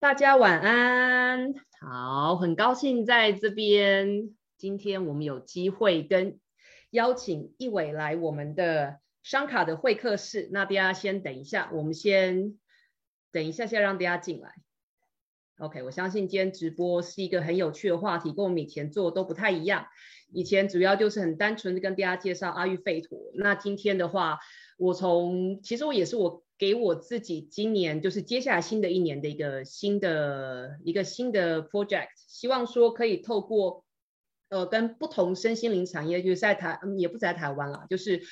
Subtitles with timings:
[0.00, 4.34] 大家晚安，好，很高兴在这边。
[4.56, 6.40] 今天我们有机会跟
[6.88, 10.48] 邀请一伟来我们的商卡的会客室。
[10.52, 12.58] 那大家先等一下，我们先
[13.30, 14.54] 等一下，先让大家进来。
[15.58, 19.86] OK，我相信今天直播是一个很有趣的话题，跟我们以前做都不太一样。
[20.32, 23.18] 以前主要就是很单纯的跟大家介绍阿育吠陀。
[23.34, 24.38] 那今天的话，
[24.78, 33.84] 我从其实我也是我给我自己今年就是接下来新的一年的一个新的一个新的 project，希望说可以透过
[34.50, 38.22] 呃跟不同身心灵产业，就是在台也不在台湾啦，就是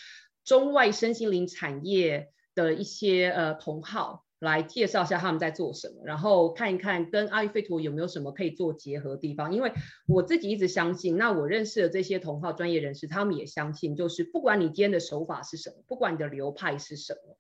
[0.45, 4.25] 中外身心灵产业的一些呃同好。
[4.41, 9.53] 来介绍一下他们在做什么，然后看一看跟阿育吠陀有没有什么可以做结合的地方。
[9.53, 9.73] 因为
[10.07, 17.37] 我自己一直相信，那我认识的这些同号专业人士，他们也相信，就是不管你今天的手法是什么，不管你的流派是什么，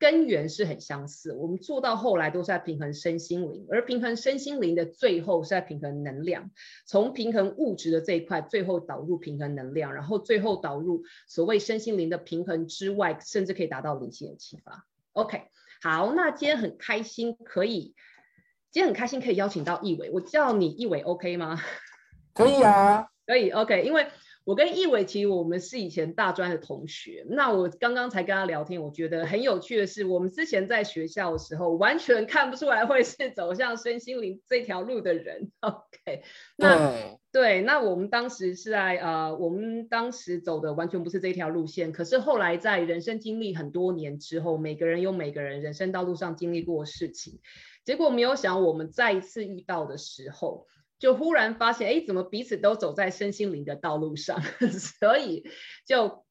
[0.00, 1.32] 根源是很相似。
[1.34, 6.50] 我们做到后来都是在平衡身心灵，而平衡身心灵的最后是在平衡能量。
[6.86, 14.86] 从平衡物质的这一块，最后导入平衡能量，然后最后导入所谓身心灵的平衡之外，甚至可以达到灵性的启发。
[15.12, 15.42] OK。
[15.82, 17.94] 好，那今天很开心可以，
[18.70, 21.60] 今天很开心可以邀请到易伟，我叫你易伟，OK 吗？
[22.32, 24.06] 可以啊， 可以，OK，因为。
[24.50, 27.24] 我跟易伟其实我们是以前大专的同学。
[27.28, 35.52] 那我刚刚才跟他聊天，我觉得很有趣的是，我们之前在学校的时候，完全看不出来会是走向身心灵这条路的人。
[35.60, 36.24] OK，
[36.56, 41.92] 那对，那我们当时是在呃，我们当时走的完全不是这条路线。
[41.92, 47.38] 可是后来在人生经历很多年之后，每个人有每个人人生道路上经历过的事情，
[47.84, 50.66] 结果没有想我们再一次遇到的时候。
[51.00, 54.40] 就忽然发现，哎，怎么彼此都走在身心灵的道路上？
[55.00, 55.50] 所以
[55.84, 56.24] 就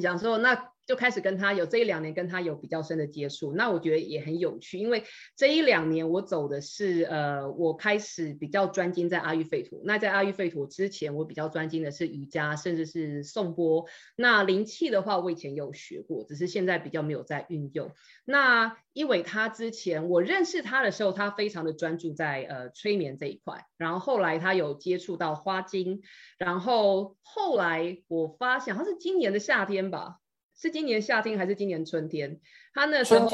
[0.00, 0.72] 想说，那。
[0.88, 5.04] 就开始跟他有这一两年跟他有比较深的接触，那我觉得也很有趣，因为
[5.36, 9.82] 这一两年我走的是呃，我开始比较专精在阿育吠陀。
[9.84, 13.84] 那在阿育吠陀之前，我比较专精的是瑜伽，甚至是颂钵。
[14.16, 17.90] 那灵气的话，我以前有学过，只是现在比较没有在运用。
[18.24, 26.00] 那因为他之前我认识他的时候，他非常的专注在呃催眠这一块，然后后来他有接触到花精，
[26.38, 30.16] 然后后来我发现好像是今年的夏天吧。
[30.60, 32.40] 是今年夏天还是今年春天？
[32.74, 33.28] 他那时候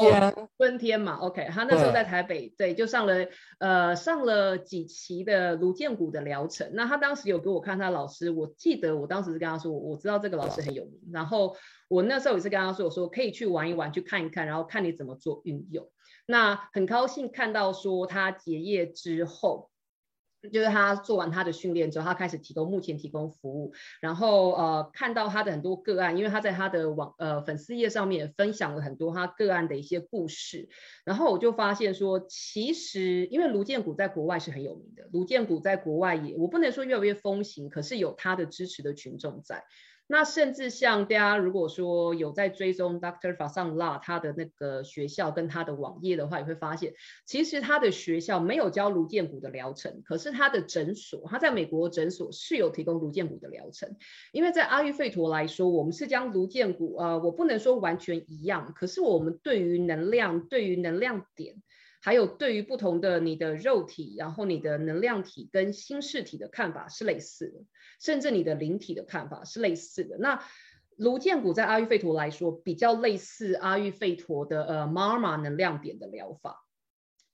[0.57, 3.25] 春天嘛，OK，他那时候在台北，对，就上了
[3.59, 6.69] 呃上了几期的卢建谷的疗程。
[6.73, 10.99] 那他当时有给我看他老师，我记得我当时是跟他说，我知道这个老师很有名。
[11.11, 11.55] 然后
[11.87, 15.89] 我那时候也是跟他说，我说可以去玩一玩，去看一看，然后看你怎么做运用。
[16.27, 19.69] 那很高兴看到说他结业之后。
[20.51, 30.69] 就是他做完他的训练之后，他开始提供目前提供服务，然后呃看到他的很多个案，因为他在他的网呃粉丝页上面分享了很多他个案的一些故事，
[31.03, 39.63] 然后我就发现说，其实因为卢建谷在国外是很有名的，卢建谷在国外也我不能说越来越风行，可是有他的支持的群众在。
[40.07, 46.93] 那甚至像大家如果说有在追踪 Doctor 法桑拉他的那个学校跟他的网页的话，也会发现，
[47.25, 53.95] 其实他的学校没有教颅健骨的疗程，可是他的诊所，他在美国诊所是有提供颅健骨的疗程。
[54.31, 61.55] 因为在阿育吠陀来说，我们是将颅健骨，呃，我不能说完全一样，可是我们对于能量，对于能量点。
[62.05, 67.63] 还有对于不同的你的肉体，然后你的能量体跟心事体的看法是类似的，
[67.99, 70.15] 甚至你的灵体的看法是类似的。
[70.19, 70.39] 那
[70.97, 76.64] 卢建谷在阿育吠陀来说，比较类似阿育吠陀的呃玛玛能量点的疗法。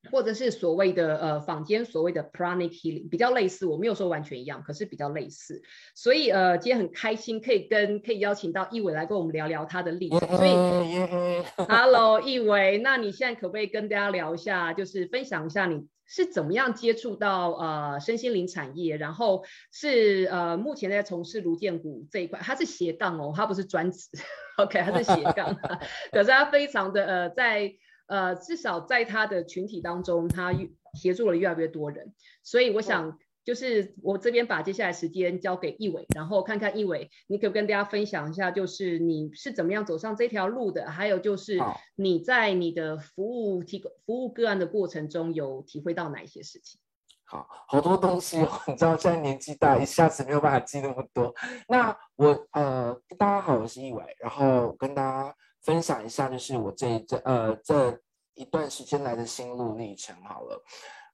[0.09, 5.61] 或者是所谓的呃坊间所谓的 pranic healing 比较类似，我没有说完全一样，可是比较类似。
[5.93, 10.19] 所以呃今天很开心可以跟可以邀请到易伟来跟我们聊聊他的历程。
[10.19, 24.09] 所以 Hello 易伟，那你现在可不可以跟大家聊一下，就是分享一下你是怎么样接触到呃身心灵产业，然后是呃目前在从事卢建谷这一块，他是斜杠哦，他不是专职，
[24.57, 25.55] OK，他是斜杠，
[26.11, 27.75] 可是他非常的呃在。
[28.11, 30.53] 呃，至少在他的群体当中，他
[30.93, 32.13] 协助了越来越多人，
[32.43, 41.57] 所以我想，就是我这边把接下来时间交给易伟，然后看看易伟，你可不跟大家分享一下，就是你是怎么样走上这条路的，还有就是
[41.95, 46.81] 你在你的服务提供服务个案的过程中，有体会到哪一些事情？
[47.23, 51.33] 好，好多东西， 你知道现在年纪大，一下子没有办法记那么多。
[51.69, 55.33] 那我呃，大家好，我是易伟，然后跟大家。
[55.63, 57.99] 分享一下，就是我这一这呃这
[58.33, 60.15] 一段时间来的心路历程。
[60.23, 60.63] 好了，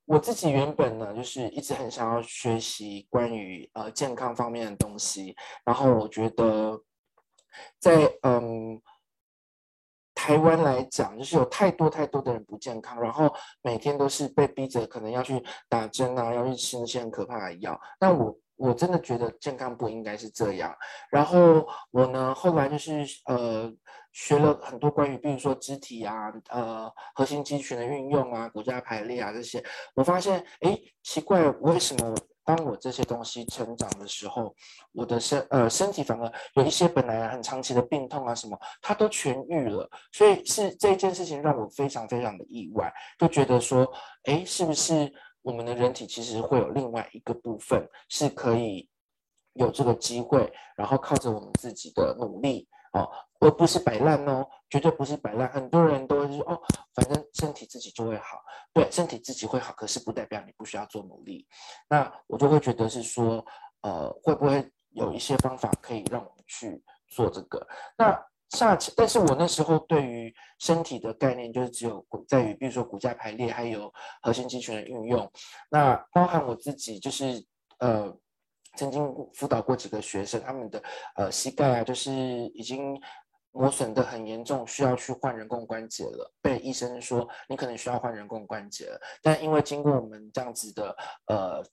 [0.06, 5.36] 我自己原本呢，就是一直很想要学习关于呃健康方面的东西。
[5.66, 6.82] 然后我觉得，
[7.80, 8.82] 在嗯
[10.14, 17.80] 台湾来讲，就是有太多太多的人不健康，然后每天都是被逼着可能要去打针啊，要去吃那些很可怕的药。
[18.00, 20.76] 那我我真的觉得健康不应该是这样。
[21.12, 23.72] 然后我呢，后来就是呃
[24.18, 32.16] 学了很多关于，比如说肢体啊，呃核心肌群的运用啊，骨架排列啊这些，我发现哎奇怪，为什么？
[32.44, 34.56] 当我这些东西成长的时候，
[34.94, 39.88] 我的身呃身体反而有一些本来很长期的病痛啊什么，它都痊愈了。
[40.14, 43.86] 所以是这件事情让我非常非常的意外，就觉得说，
[44.24, 48.90] 哎，是不是我们的人体其实会有另外一个部分是可以
[49.54, 53.10] 有这个机会，然后靠着我们自己的努力哦。
[53.40, 55.48] 而不是摆烂哦，绝对不是摆烂。
[55.52, 56.60] 很多人都会说哦，
[56.96, 58.42] 反正身体自己就会好，
[58.74, 61.48] 对，身体自己会好，可是不代表你不需要做努力。
[61.88, 63.46] 那我就会觉得是说，
[63.82, 67.68] 呃，会不会有一些方法可以让我们去做这个？
[67.96, 68.12] 那
[68.50, 73.94] 下，但是我那时候对于身体的概念就是只有在于，比如说骨架排列，还有
[74.24, 75.32] 核心肌群的运用。
[75.70, 77.46] 那包含我自己就是
[77.78, 78.12] 呃，
[78.78, 80.82] 曾经辅导过几个学生，他们的
[81.18, 82.98] 呃膝盖啊，就是已经。
[83.54, 86.32] 磨损的很严重，需要去换人工关节了。
[86.44, 90.96] 被医生说你可能需要换人工关节了，但因为经过我们这样子的
[91.26, 91.64] 呃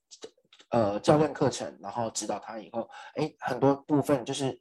[0.71, 4.59] 呃教练课程，然后指导他以后，哎，很多部分就是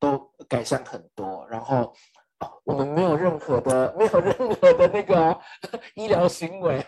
[0.00, 0.18] 都
[0.48, 1.46] 改善很多。
[1.46, 1.94] 然后
[2.64, 5.38] 我们没有任何的没有任何的那个
[5.94, 6.84] 医疗行为，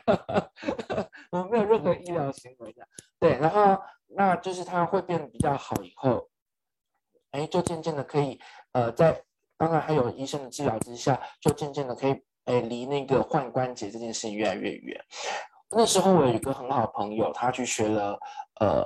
[1.30, 2.86] 我们没有任何医疗行为的。
[3.18, 6.28] 对，然后那就是他会变得比较好以后，
[7.30, 8.40] 哎，就渐渐的可以
[8.72, 9.22] 呃在。
[9.58, 15.02] 当然，还有医生的治疗之下，就渐渐的可以，哎，离那个换关节这件事情越来越远。
[15.70, 18.18] 那时候我有一个很好的朋友，他去学了
[18.60, 18.84] 呃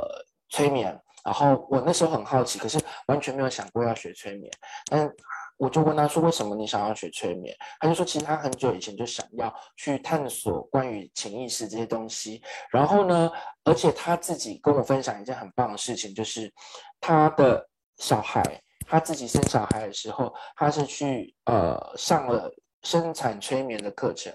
[0.49, 2.79] 催眠，然后我那时候很好奇，可是
[3.09, 4.49] 完全没有想过要学催眠。
[4.89, 5.13] 但
[5.61, 12.43] 我就问他说：“为什么你想要学催眠？”他就说：“其实他很久以前就想要去探索关于潜意识这些东西。
[12.71, 13.31] 然后呢，
[13.65, 16.51] 而且他自己跟我分享一件很棒的事情，就是
[16.99, 17.69] 他的
[17.99, 18.43] 小孩。”
[18.89, 22.51] 他自己生小孩的时候，他是去呃上了
[22.83, 24.35] 生产催眠的课程，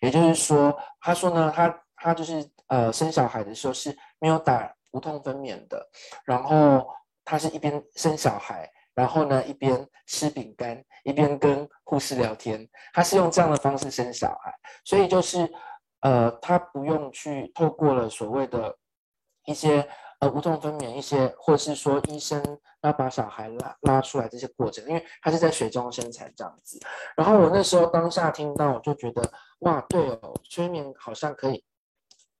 [0.00, 5.86] 也就是说，他说呢，他他就是呃生小孩的时候是没有打无痛分娩的，
[6.24, 6.84] 然后
[7.24, 14.54] 他是一边生小孩，然后呢一边吃饼干，一边跟护士聊天，他是用这样的方式生小孩，
[14.84, 15.52] 所以就是
[16.00, 18.76] 呃他不用去透过了所谓的
[19.46, 19.88] 一些。
[20.20, 22.40] 呃，无痛分娩一些，或是说医生
[22.82, 26.78] 要把小孩拉拉出来这些过程，因为他是在水中生产这样子。
[27.16, 31.64] 然后我那时候当下听到，我就觉得哇，对哦，催眠好像可以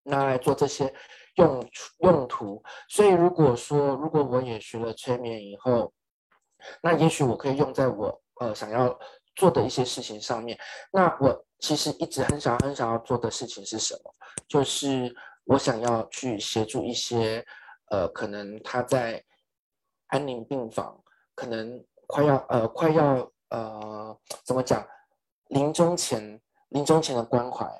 [0.04, 0.94] 拿来做这些
[1.34, 1.68] 用
[1.98, 2.62] 用途。
[2.88, 5.92] 所以如果说如果我也学了催眠以后，
[6.82, 8.98] 那也许我可以用在我呃想要
[9.34, 10.58] 做的一些事情上面。
[10.92, 14.12] 那我其实一直很想很想要做的事情是什么？
[14.48, 15.14] 就是
[15.44, 17.44] 我想要去协助一些。
[17.90, 19.22] 呃，可能他在
[20.06, 20.98] 安宁病房，
[21.34, 24.84] 可能快要呃快要呃怎么讲，
[25.48, 26.40] 临终前
[26.70, 27.70] 临终前的关怀，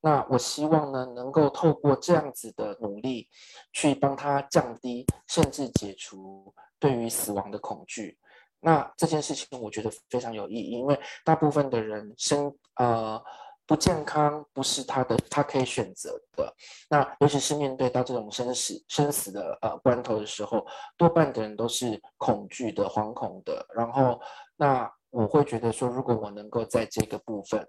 [0.00, 3.28] 那我希望呢，能够透过这样子的努力，
[3.72, 8.16] 去帮他降低甚至解除对于死亡的恐惧。
[8.60, 13.22] 那这件事情我觉得非常有意义，因为大部分的人生呃。
[13.68, 16.50] 不健康不是他的，他可以选择的。
[16.88, 23.66] 那尤其是面对到这种生死生死的呃关头的时候，多半的人都是恐惧的、惶恐的。
[23.76, 24.18] 然后，
[24.56, 27.68] 那我会觉得说，如果我能够在这个部分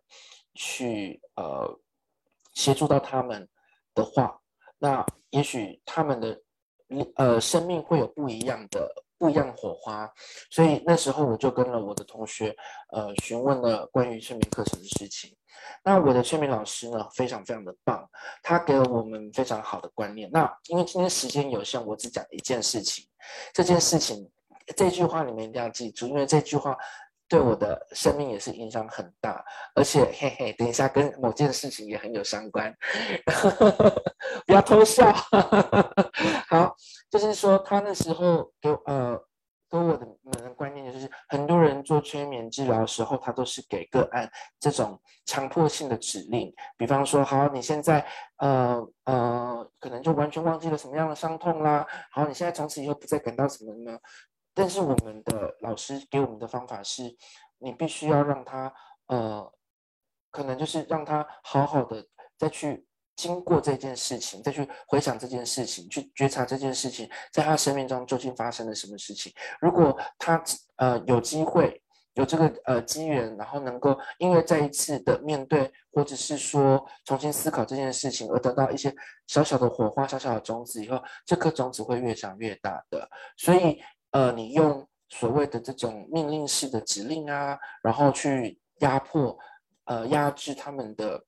[0.53, 1.69] 去呃
[2.53, 3.45] 协助到他们
[3.93, 4.39] 的话，
[4.77, 6.41] 那也许他们的
[7.15, 10.11] 呃生命会有不一样的不一样的火花。
[10.49, 12.55] 所以那时候我就跟了我的同学
[12.91, 15.35] 呃询问了关于催眠课程的事情。
[15.83, 18.09] 那我的催眠老师呢，非常非常的棒，
[18.41, 20.29] 他给了我们非常好的观念。
[20.31, 23.05] 那因为今天时间有限，我只讲一件事情。
[23.53, 24.27] 这件事情，
[24.75, 26.75] 这句话你们一定要记住，因为这句话
[27.29, 29.41] 对我的生命也是影响很大。
[29.75, 32.75] 而且，嘿嘿，等一下跟某件事情也很有相关，
[34.45, 35.09] 不要偷笑。
[36.49, 36.75] 好，
[37.09, 39.17] 就是说他那时候给呃。
[39.71, 44.27] 给我的们的观念就是，很多人做催眠治疗的时候，他都是给个案
[44.59, 48.03] 这种强迫性的指令，比方说，好，你现在
[48.37, 53.95] 呃呃，可能就完全忘记了什么样的伤痛啦，好，你现在从此以后不再感到什么呢？
[54.53, 57.15] 但是我们的老师给我们的方法是，
[57.57, 58.73] 你必须要让他
[59.07, 59.51] 呃，
[60.31, 62.05] 可能就是让他好好的
[62.37, 62.85] 再去。
[63.15, 69.29] 经过这件事情，再去回想这件事情，去觉察这件事情，在他生命中究竟发生了什么事情。
[69.59, 70.41] 如果他
[70.77, 78.95] 呃有机会有这个呃机缘，然后能够因为再一次的面对，或者是说重新思考这件事情，而得到一些
[79.27, 83.09] 小小的火花、小小的种子以后，这颗种子会越长越大的。
[83.35, 89.37] 所以呃，你用所谓的这种命令式的指令啊，然后去压迫、
[89.85, 91.25] 呃压制他们的。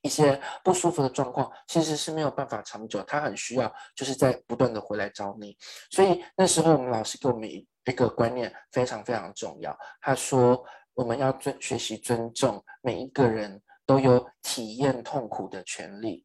[0.00, 5.56] 一些不舒服的状况其实是没有办法长久，他很需要就是在不断的回来找你。
[5.90, 16.24] 所以那时候我们老师给我们一个观念非常非常重要，他说我们要尊学习尊重每一个人都有体验痛苦的权利。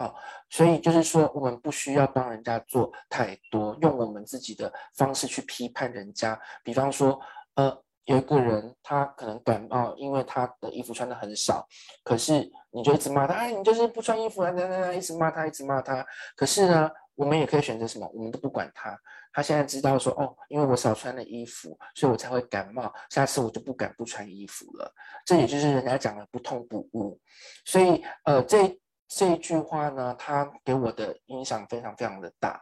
[0.00, 0.14] 哦，
[0.48, 6.40] 所以就是说我们不需要帮人家做太多，用我们自己的方式去批判人家。
[6.64, 7.20] 比方说，
[7.54, 7.82] 呃。
[8.06, 11.64] 有一个人，他可能感冒，因为他的衣服穿的很少，
[12.02, 16.04] 可是你就一直骂他，哎，你就是不穿衣服啊，等等等，一直骂他，一直骂他。
[16.34, 18.10] 可是呢，我们也可以选择什么？
[18.12, 18.98] 我们都不管他。
[19.32, 22.92] 他现在知道说，哦，因为我少穿了衣服，所以我才会感冒。
[23.10, 24.92] 下次我就不敢不穿衣服了。
[25.24, 27.16] 这也就是人家讲的不痛不悟。
[27.64, 28.76] 所以，呃，这
[29.10, 32.58] 这一句话呢，它给我的影响非常非常的大。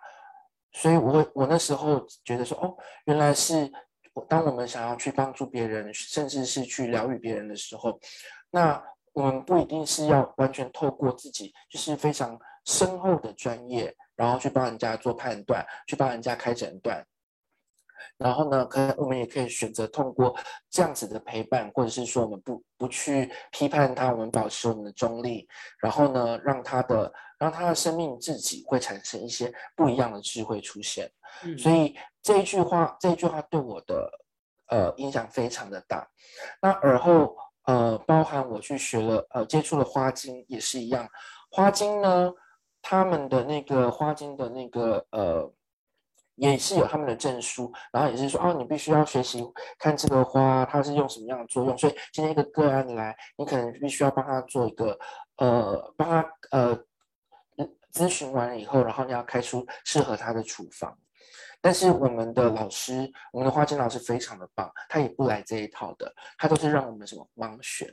[0.73, 2.75] 所以，我我那时候觉得说，哦，
[3.05, 3.71] 原来是。
[4.29, 8.01] 当我们想要去帮助别人，甚至是去疗愈别人的时候，
[8.51, 17.07] 那我们不一定是要完全透过自己就是非常深厚的专业，然后去帮人家做判断，去帮人家开诊断。
[18.17, 20.37] 然后呢，可能我们也可以选择通过
[20.71, 25.47] 这样子的陪伴，或者是说我们不不去批判他，我们保持我们的中立，
[25.81, 31.11] 然后呢，让他的让他的生命自己会产生一些不一样的智慧出现。
[31.57, 34.11] 所以这一句话，这一句话对我的
[34.69, 36.09] 呃影响非常的大。
[36.61, 41.09] 那而后呃，包含我去学了呃接触了花精也是一样，
[41.51, 42.33] 花精呢，
[42.83, 45.53] 他们的那个花精的那个呃。
[46.39, 49.45] 也是有他们的证书，然后也是说哦，你必须要学习
[49.79, 51.77] 看这个花它是用什么样的作用。
[51.77, 54.99] 所以今天一个个案来，你可能必须要帮他做一个
[55.37, 56.79] 呃，帮他呃
[57.93, 60.97] 咨询完了以后，然后你要开出适合他的处方。
[61.61, 67.93] 但是我们的老师，我们的花精老师非常的棒，他也不来这一套的，他都是让我们什么盲选。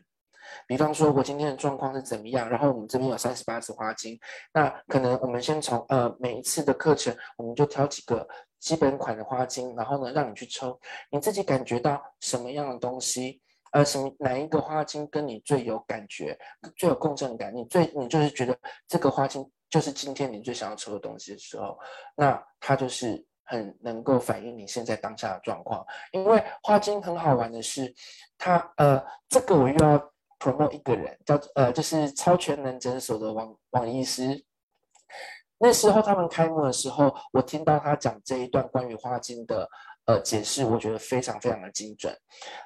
[0.67, 2.49] 比方说，我今天的状况是怎么样？
[2.49, 4.19] 然后我们这边有三十八支花精，
[4.53, 8.27] 那可能我们先从呃每一次的课程，我们就挑几个
[8.59, 10.79] 基本款的花精，然后呢让你去抽，
[11.11, 16.37] 你自己感觉到什么样的东西，呃，什么哪一个花精跟你最有感觉、
[16.75, 17.55] 最有共振感？
[17.55, 21.77] 你最你就是觉得这个花精就是今天你最想要抽的东西的时候，
[22.15, 25.85] 那它就是很能够反映你现在当下的状况。
[26.11, 27.93] 因为花精很好玩的是，
[28.37, 30.11] 它呃这个我又要。
[30.39, 34.43] Promote 一个人叫呃，就是超全能诊所的王王医师。
[35.57, 39.67] 那时候他们开幕的时候，我听到他讲这一段关于花精的
[40.05, 42.13] 呃解释，我觉得非常非常的精准。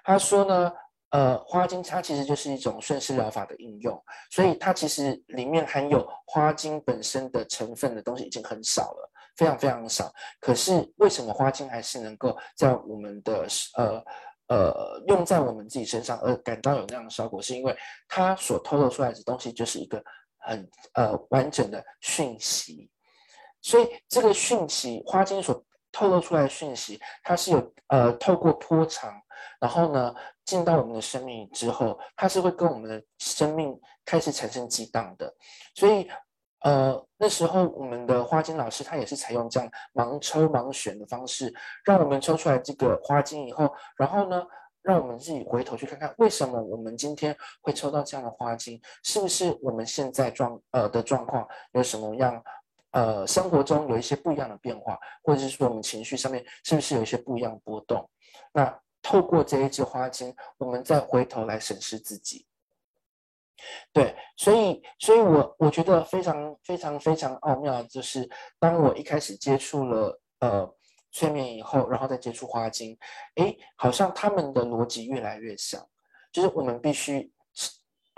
[0.04, 0.72] 他说呢，
[1.12, 10.12] 呃，花精它其实就是一种顺势疗法的应用，所以它其实里面含有花精本身的成分的东西已经很少了，非常非常少。
[10.40, 13.46] 可是为什么花精还是能够在我们的
[13.78, 14.04] 呃？
[14.50, 17.76] 呃，用在我们自己身上而感到有那样的效果，是因为
[18.08, 20.04] 它所透露出来的东西就是一个
[20.40, 22.90] 很呃完整的讯息，
[23.62, 29.14] 所以这个讯息花精所透露出来的讯息，它是有呃透过波长，
[29.62, 30.14] 然后呢
[30.46, 35.34] 进到我们的生命之后，它是会跟我们的生命开始产生激荡的，
[35.76, 36.10] 所以。
[36.62, 41.54] 呃，那时候我们的花精老师他也是采用这样盲抽盲选的方式，
[41.86, 44.46] 让我们抽出来这个花精以后，然后呢，
[44.82, 52.44] 让我们自己回头去看看，为什么我们今天会抽到这样的花精，是不是我们现在状呃的状况有什么样，
[52.92, 58.10] 呃，生活中有一些不一样的变化，或者是说我们情绪上面是不是有一些不一样的波动？
[58.52, 62.46] 那透过这一支花精，我们再回头来审视自己。
[63.92, 70.76] 对，所以，所以我我觉得非常非常非常奥妙，就是当我一开始接触了呃
[71.12, 72.98] 催眠以后，然后再接触花精，
[73.36, 75.84] 哎，好像他们的逻辑越来越像，
[76.32, 77.32] 就是我们必须，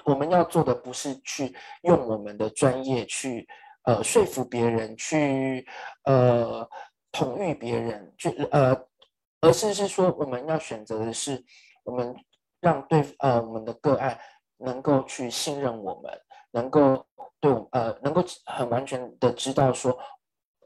[0.03, 3.48] 我们要做的不是去用我们的专业去
[3.83, 5.65] 呃说服别人，去
[6.03, 6.69] 呃
[7.12, 8.75] 统御别人，去呃，
[9.39, 11.43] 而是是说我们要选择的是，
[11.83, 12.13] 我们
[12.60, 14.19] 让对呃我们的个案。
[14.63, 17.06] 能够去信任我们，能够
[17.39, 19.98] 对我呃，能够很完全的知道说，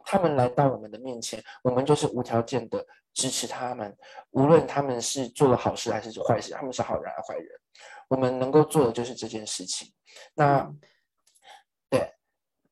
[0.05, 3.95] 他们来到我们的面前，我们就是无条件的支持他们，
[4.31, 7.47] 无论他们是做了好事还是坏事，他们是好人还是坏人，
[8.09, 9.91] 我们能够做的就是这件事情。
[10.33, 10.69] 那
[11.89, 12.13] 对，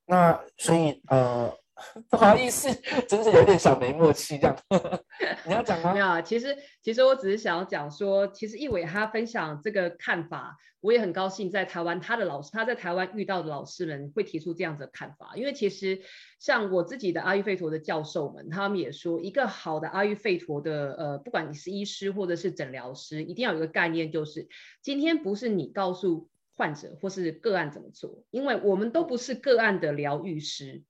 [0.05, 1.51] 那所以呃，
[2.09, 2.69] 不好意思，
[3.07, 4.57] 真是有点小没默契这样。
[5.45, 5.93] 你要讲吗？
[5.93, 16.01] 没有，其实其实我只是想要讲说，其实易伟他分享这个看法，我也很高兴在台湾他的老师他在台湾遇到的老师们会提出这样子的看法，因为其实
[16.39, 24.47] 像我自己的阿育吠陀的教授们，他们也说，一个好的阿育吠陀的呃，不管你是医师或者是诊疗师，一定要有一个概念，就是
[24.81, 30.83] 今天不是你告诉患者或是个案怎么做，因为我们都不是个案的疗愈师。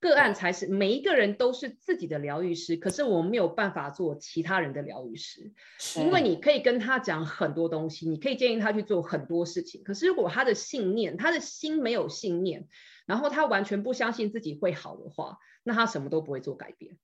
[0.00, 5.52] 个案才是每一个人都是自己的疗愈师，可是我们没有办法做其他人的疗愈师，
[5.96, 12.68] 因为你可以跟他讲很多东西，你可以建议他去做很多事情，可是如果他的信念、他的心没有信念，
[13.06, 16.96] 然后他完全不相信自己会好的话，那他什么都不会做改变。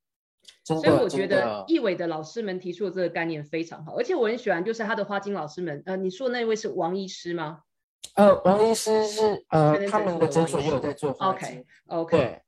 [0.63, 7.61] 所以我觉得易伟的老师们提出的这个概念非常好，而且我很喜欢，就是他的花金老师们，呃，你说的那位是王医师吗？
[8.15, 12.44] 呃，王医师是呃，他们的诊所也有在做花金，OK，OK。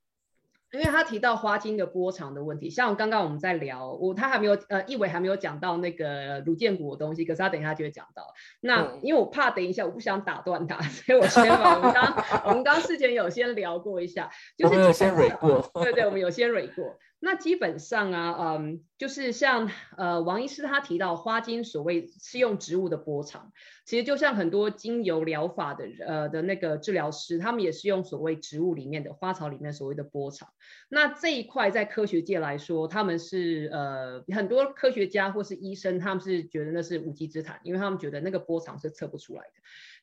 [0.73, 8.23] 因为他提到花精的波长的问题，像刚刚我们在聊，我他还没有呃，一伟还没有讲到那个卢建国的东西，可是他等一下就会讲到。
[8.59, 16.97] 那因为我怕等一下我不想打断他， 所以我先把我们刚我们刚事前有先聊过一下，就是先蕊过， 对对，我们有先蕊过。
[17.19, 23.51] 那基本上啊，嗯，就是像呃王医师他提到花精所谓是用植物的波长，
[23.85, 30.49] 其实就像很多精油疗法的呃的那个治疗师，他们也是用所谓植物里面的花草里面所谓的波长。
[30.89, 39.51] 那这一块在科学界来说，他们是呃很多科学家或是医生，他们是觉得那是无稽之谈，因为他们觉得那个波长是测不出来的。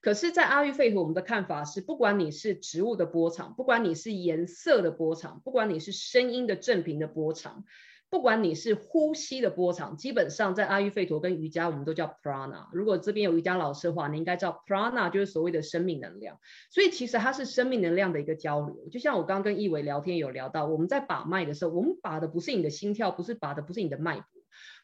[0.05, 7.65] 可是，在阿育吠陀，我们的看法是，不管你是植物的波长，不管你是颜色的波长，不管你是声音的正频的波长，
[8.11, 12.69] 不管你是呼吸的波长，基本上在阿育吠陀跟瑜伽，我们都叫 prana。
[12.75, 16.39] 如果这边有瑜伽老师的话，你应该知道 prana 就是所谓的生命能量。
[16.69, 18.87] 所以其实它是生命能量的一个交流。
[18.91, 24.27] 就像我刚刚跟易伟聊天有聊到，我们在把脉的时候，我们把的不是你的心跳，不是把的不是你的脉搏，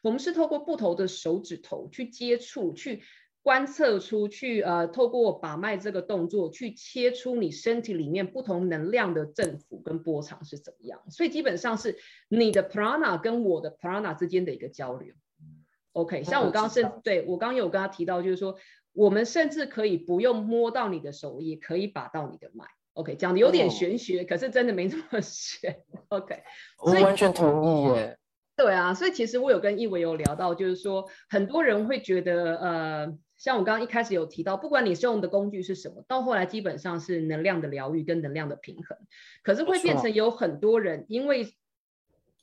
[0.01, 3.03] 我们是透过不同的手指头去接触去。
[3.43, 11.97] 观测出去，呃，透过把脉这个动作去切出你身体里面不同能量的振幅跟波长是怎么样，所以基本上是
[12.29, 15.15] 你的 prana 跟我的 prana 之间的一个交流。
[15.93, 18.57] OK，像我刚刚是对我刚刚有跟他提到，就是说
[18.93, 22.65] 我们甚至可以不用摸到你的手，也可以把到你的脉。
[22.93, 25.81] OK，讲的有点玄学，可是真的没这么玄。
[26.09, 26.43] OK，
[26.77, 28.19] 我完全同意耶。
[28.55, 33.17] 对啊，所以其实我有跟易伟有聊到，就是说很多人会觉得，呃。
[33.41, 38.95] 像我刚刚一开始有提到，不管你是用的工具是什么，到后来基本上是能量的疗愈跟能量的平衡。
[39.41, 41.51] 可是会变成有很多人因为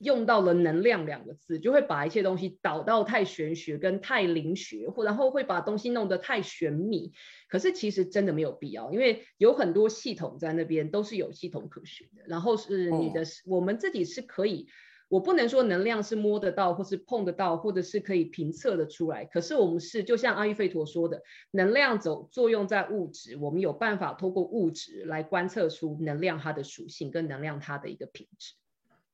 [0.01, 7.13] 用到了“能量”两个字，就会把一切东西导到太玄学跟太灵学，或然后会把东西弄得太玄秘。
[7.49, 12.25] 可是其实真的没有必要，因为有很多系统在那边都是有系统可循的。
[12.27, 14.67] 然后是你的，我们自己是可以。
[15.09, 19.25] 我不能说能量是摸得到，或是碰得到，或者是可以评测的出来。
[19.25, 28.53] 可是我们是，就像阿育吠陀说的，能量走作用在物质，我们有办法透过物质来观测出能量它的属性跟能量它的一个品质。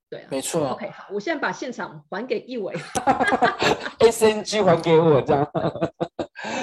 [0.09, 0.67] 对啊，没错。
[0.69, 2.73] OK，好，我现在把现场还给一伟，
[3.99, 5.49] SNG 还给我这样。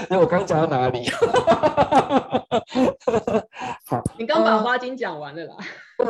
[0.08, 1.08] 那我刚讲到哪里？
[3.86, 5.56] 好， 你刚把花精讲完了啦。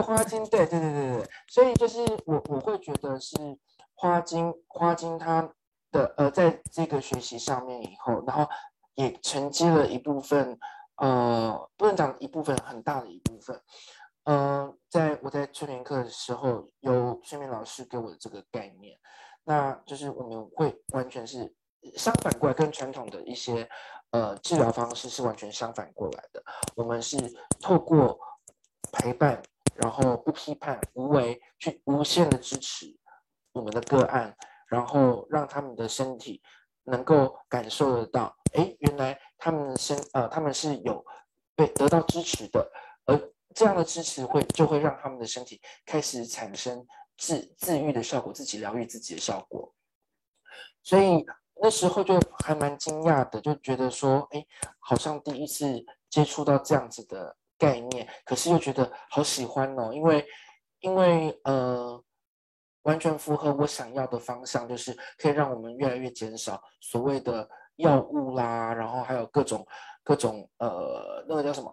[0.00, 3.36] 花精，对对对对对，所以就是我我会觉得是
[3.94, 5.52] 花精，花精它
[5.90, 8.48] 的呃，在这个学习上面以后，然后
[8.94, 10.58] 也承接了一部分，
[10.96, 13.60] 呃，不能讲一部分，很大的一部分，
[14.24, 18.96] 呃，在我在催眠课的时候，有催眠老师给我的这个概念，
[19.44, 21.52] 那就是我们会完全是
[21.96, 23.68] 相反过来，跟传统的一些
[24.10, 26.42] 呃治疗方式是完全相反过来的，
[26.76, 27.16] 我们是
[27.60, 28.18] 透过
[28.92, 29.42] 陪伴。
[29.74, 32.96] 然后不批判、无为，去无限的支持
[33.52, 34.36] 我们的个案，
[34.68, 36.42] 然后让他们的身体
[36.84, 41.04] 能够感受得到，哎，原来他们的身呃，他们是有
[41.56, 42.70] 被得到支持的，
[43.06, 49.74] 而这样的支持会就会让他们的身体开始产生自自愈的效果，自己疗愈自己的效果。
[50.82, 51.24] 所以
[51.62, 54.46] 那时候就还蛮惊讶的，就觉得说，哎，
[54.78, 57.36] 好像第一次接触到这样子的。
[57.62, 60.26] 概念，可是又觉得好喜欢哦，因为
[60.80, 62.02] 因为呃，
[62.82, 69.64] 完全符合我想要的方向，就是可以让我们越来越减少所谓的药物啦，然后还有各种
[70.02, 71.70] 各种呃，那个叫什么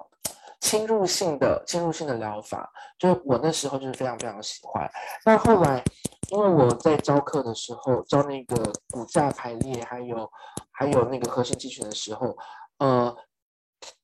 [0.62, 4.88] 侵入性的侵入性的疗法，就是我那时候就是非常非常喜欢。
[5.26, 5.84] 那后来，
[6.32, 8.56] 因为我在教课的时候教那个
[8.92, 10.30] 骨架排列，还有
[10.72, 12.38] 还有那个核心肌群的时候，
[12.78, 13.18] 呃。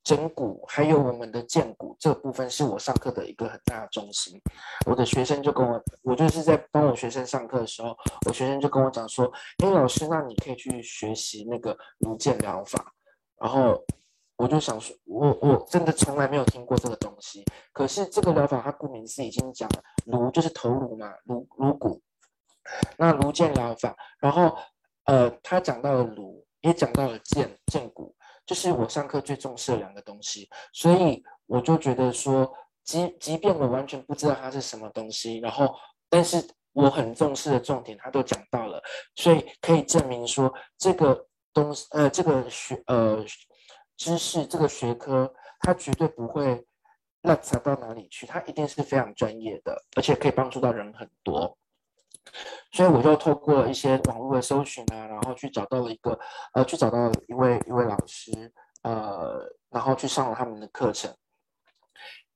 [0.03, 4.39] 整骨还有我们的剑骨这部分是我上课的一个很大的重心。
[4.85, 7.95] 我的学生就跟我，我就是在帮我学生上课的时候，
[8.27, 9.25] 我学生就跟我讲说
[9.63, 12.93] ：“哎，老师，那你可以去学习那个颅剑疗法。”
[13.41, 13.83] 然后
[14.37, 17.43] 我就想说，我我真的从来没有听过这个东西。
[17.73, 22.01] 可是这个疗法它顾名思义已经讲了，颅就是头颅嘛，颅颅骨。
[22.97, 24.55] 那颅剑疗法，然后
[25.05, 28.15] 呃，他讲到了颅，也讲到了剑剑骨。
[28.45, 32.51] 就是我上课最重视的两个东西，所以我就觉得说，
[32.83, 35.75] 即即便我完全不知道它是什么东西，然后，
[36.09, 38.81] 但是我很重视的重点，他都讲到了，
[39.15, 43.25] 所以可以证明说，这个东西，呃，这个学，呃，
[43.97, 46.65] 知识，这个学科，它绝对不会
[47.21, 51.57] 乱差到哪里去，它一定是非常专业的，而且可以帮助到人很多。
[52.71, 56.19] 所以我就透过一些网络的搜寻啊，然后去找到了一个，
[56.53, 58.51] 呃，去找到一位一位老师，
[58.83, 61.13] 呃，然后去上了他们的课程。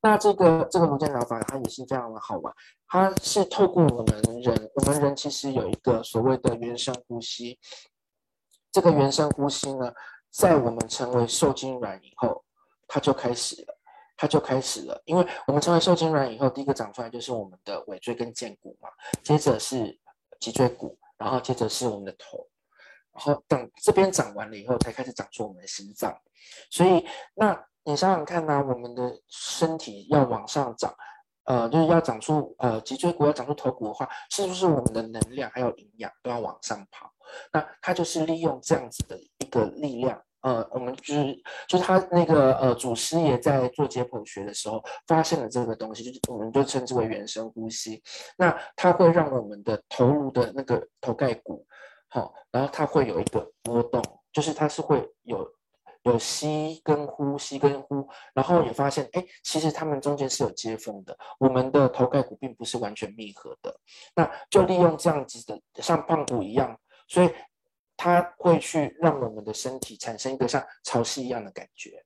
[0.01, 2.53] 那这个这个颅剑疗法它也是非常的好玩，
[2.87, 7.59] 它是透过我们人，我们人其实有一个所谓的原生呼吸。
[8.71, 9.91] 这个原生呼吸呢，
[10.31, 12.45] 在我们成为受精卵以后，
[12.87, 13.78] 它就开始了。
[14.21, 18.89] 它就开始了，因为我们成为受精卵以后，第一个长出来就是我们的尾椎跟剑骨嘛，
[19.23, 19.97] 接着是
[20.41, 22.45] 脊椎骨，然后接着是我们的头，
[23.13, 26.13] 然后等这边长完了以后，才开始长出我们的心脏。
[26.69, 30.93] 所以，那你想想看呢，我们的身体要往上长，
[31.45, 37.09] 呃，就是要长出呃脊椎骨要长出头骨的话，是不是我们的能量还有营养都要往上跑？
[37.53, 40.21] 那它就是利用这样子的一个力量。
[40.41, 48.01] 呃，我们就是就他那个呃祖师爷在做解剖学的时候发现了这个东西，就是我们就称之为原生呼吸。
[48.37, 51.65] 那它会让我们的头颅的那个头盖骨，
[52.07, 55.45] 好，然后它会有一个波动，就是它是会有
[56.03, 63.75] 有吸跟呼吸跟呼，然后也发现哎，其实它们中间是有接缝的，我们的头盖骨并不是完全密合的。
[64.15, 67.29] 那就利用这样子的像棒骨一样，所以。
[68.01, 72.01] 它会去让我们的身体产生一个像潮汐一样的感觉，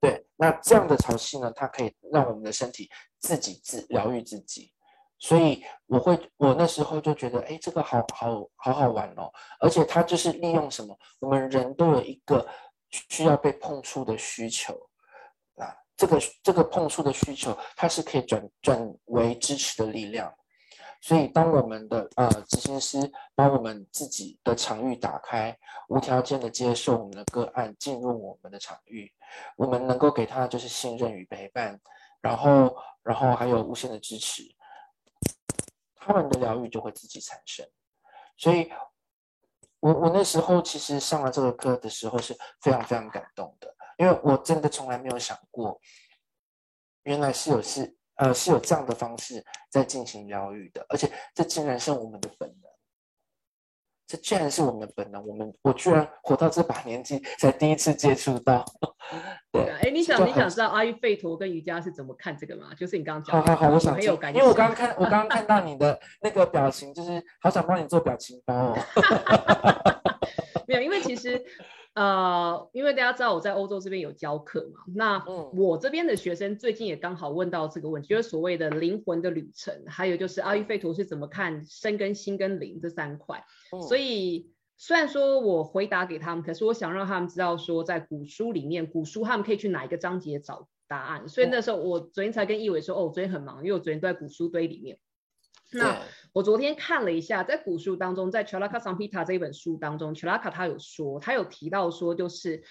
[0.00, 2.90] 对，那这样的潮汐呢，它可以让我们的身体
[3.20, 4.72] 自己自疗愈自己，
[5.20, 12.44] 所以我会，我那时候就觉得，哎，这个好好好好玩哦，而且它就是利用什么，我们人都有一个
[12.88, 14.74] 需要被碰触的需求。
[15.54, 20.34] 啊，这个这个碰触的需求，它是可以转转为支持的力量。
[21.00, 22.98] 所以，当我们的呃执行师
[23.36, 25.56] 把我们自己的场域打开，
[25.88, 29.10] 无条件的接受我们的个案进入我们的场域，
[29.56, 31.80] 我们能够给他就是信任与陪伴，
[32.20, 34.42] 然后，然后还有无限的支持，
[35.94, 37.64] 他们的疗愈就会自己产生。
[38.36, 38.68] 所以，
[39.78, 45.80] 我我那时候其实上了这个课的时候是非常非常感动的，因为我真的从来没有想过，
[47.04, 47.97] 原来是有是。
[48.18, 52.70] 呃，是有这样的方式在进行疗愈的，而且这竟然是我们的本能，
[54.08, 55.24] 这竟然是我们的本能。
[55.24, 58.64] 我们我居然活到这把年纪才第一次接触到。
[59.52, 62.74] 对，哎，你想你想知道阿育吠陀跟瑜伽是怎么看这个吗？
[62.74, 63.40] 就是你刚刚讲。
[63.40, 68.78] 好好好， 我想因为我刚刚看我刚刚看到你的那个表情，就是好想帮你做表情包哦。
[70.66, 71.40] 没有，因为其实。
[71.98, 83.44] 呃，因为大家知道我在欧洲这边有教课嘛，那我这边的学生最近也刚好问到这个问题，就是所谓的灵魂的旅程，还有就是阿育吠陀是怎么看身跟心跟灵这三块。
[83.88, 91.28] 所以虽然说我回答给他们，可是我想让他们知道说，在古书里面，古书他们可以去哪一个章节找答案。
[91.28, 95.00] 所以那时候我昨天才跟易伟说，哦，我昨天很忙，因为我昨天都在古书堆里面。
[95.72, 96.02] 那
[96.32, 102.62] 我昨天看了一下，在古书当中，在 Chalaka Sampita 这一本书当中，Chalaka 他有说，他有提到说，就是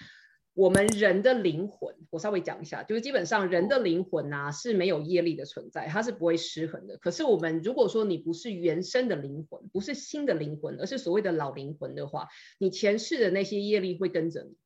[0.54, 6.96] 我们人的灵魂，我稍微讲一下，就是基本上人的灵魂呐是没有业力的存在，它是不会失衡的。
[6.98, 14.56] 可是我们如果说你不是原生的灵魂，不是新的灵魂，而是所谓的老灵魂的话，你前世的那些业力会跟着你。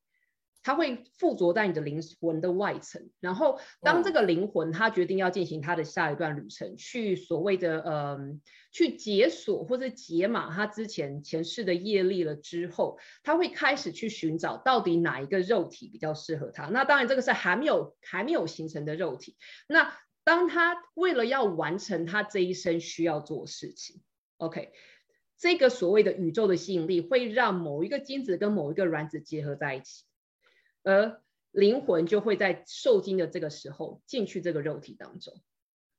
[0.63, 8.17] 它会附着在你的灵魂的外层，然后当这个灵魂它决定要进行它的下一段旅程，去所谓的呃
[8.71, 16.67] 去解锁或者解码它之前前世的业力了之后，它会开始去寻找到底哪一个肉体比较适合它。
[16.67, 19.35] 那当然这个是还没有还没有形成的肉体。
[19.67, 24.01] 那当他为了要完成他这一生需要做事情
[24.37, 24.71] ，OK，
[25.37, 30.05] 这个所谓的宇宙的吸引力会让某一个精子跟某一个卵子结合在一起。
[30.83, 35.33] 而灵魂就会在受精的这个时候进去这个肉体当中，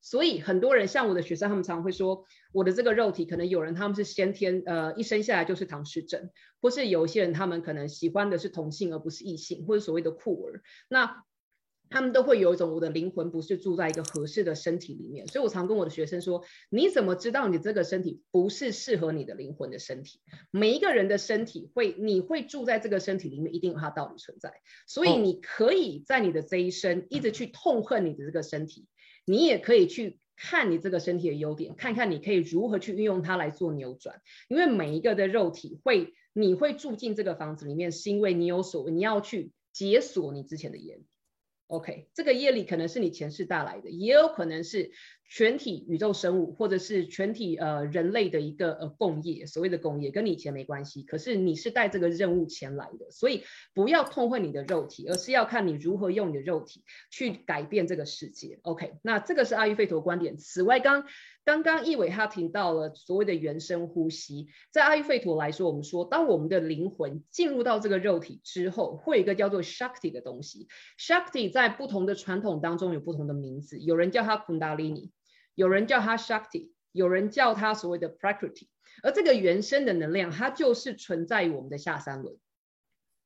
[0.01, 11.25] 所以很多人像我的学生，他们常会说，我的这个肉体可能有人他们是先天呃一生下来就是唐氏症，或是有些人他们可能喜欢的是同性而不是异性，或者所谓的酷儿，那
[11.90, 15.27] 他们都会有一种我的灵魂不是住在一个合适的身体里面。
[15.29, 20.20] 所以我常跟我的学生说，你怎么知道你这个身体不是适合你的灵魂的身体？
[20.51, 24.53] 每一个人的身体会，你会住在这个身体里面，一定有它道理存在。
[24.87, 28.87] 所以你可以在你的这一生一直去痛恨你的这个身体。
[29.25, 34.20] 你也可以去看你这个身体的优点，看看你可以如何去运用它来做扭转。
[34.49, 41.07] 因为每一个的肉体会，你会住进这个房子里面，是因为你有所，你要去解锁你之前的业力。
[41.68, 44.92] OK，这个业力可能是你前世带来的，也有可能是。
[45.37, 53.42] 全体宇宙生物，或者是全体呃人类的一个呃共业，所谓的共业跟你以前没关系，可是你是带这个任务前来的，所以
[53.75, 58.61] 不要痛恨你的肉体，而是要看你如何用你的肉体去改变这个世界。
[58.62, 60.37] OK，那这个是阿育吠陀观点。
[60.37, 61.05] 此外，刚
[61.44, 70.68] 刚刚易伟他提到了所谓的原生呼吸，在阿育吠陀来说，我们说当我们的灵魂进入到这个肉体之后，会有一个叫做 Shakti 的东西。
[70.97, 75.11] Shakti 在不同的传统当中有不同的名字，有人叫它 Kundalini。
[75.55, 78.69] 有人叫它 Shakti，有人叫它所谓的 Prakriti，
[79.03, 82.37] 而这个原生的能量，它就是存在于我们的下三轮。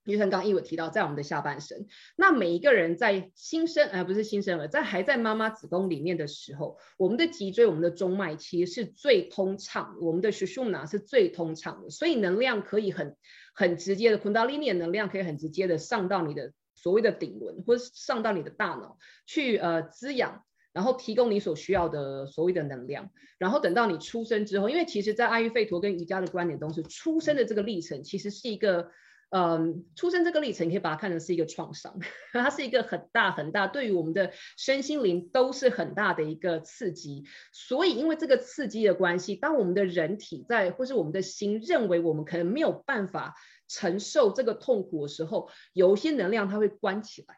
[0.05, 1.87] 就像刚刚一伟提到，在我们的下半身。
[2.17, 13.19] 那每一个人在新生，呃，不是新生儿，在还在妈妈子宫里面的时候，我们的脊椎、我们的中脉其实是最通畅，我们的 Shushumna 是最通畅的，所以能量可以很
[13.53, 20.43] 很直接的，Kundalini 能量可以很直接的上到你的所谓的顶轮，或者上到你的大脑去，呃，滋养。
[20.73, 28.91] 然后提供你所需要的所谓的能量，然后等到你出生之后，因为其实，在阿育吠陀跟瑜伽的观点中是出生的这个历程，其实是一个，
[29.31, 31.99] 嗯，出生这个历程，你可以把它看成是一个创伤，
[32.33, 37.25] 它是一个很大很大，对于我们的身心灵都是很大的一个刺激。
[37.53, 43.35] 所以，因为这个刺激的关系，当我们的人体在或是我们的心认为我们可能没有办法
[43.67, 47.37] 承受这个痛苦的时候，有一些能量它会关起来。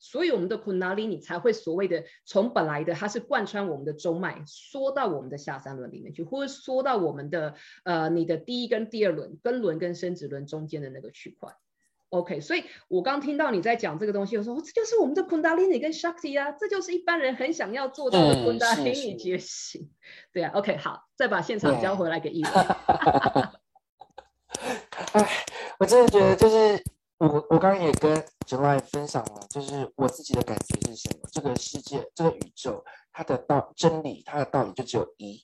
[0.00, 11.54] 所以我们的昆达里你才会所谓的从本来的它是贯穿我们的中脉，缩到我们的下三轮里面去，或者缩到我们的呃你的第一跟第二轮根轮跟生殖轮中间的那个区块。
[12.08, 19.90] OK，所以我刚听到你在讲这个东西，我说这就是我们的 Kundalini 跟 Shakti 啊，这就是一般人很想要做到的昆达里尼觉醒。
[20.32, 22.52] 对啊，OK，好，再把现场交回来给一文。
[25.12, 25.28] 哎，
[25.78, 26.82] 我真的觉得就是。
[27.20, 31.28] 我我刚刚也跟 July 分享了，就是我自己的感觉是什么？
[31.30, 35.38] 这个世界，这个宇宙，它的道真理，它的道理就只有一。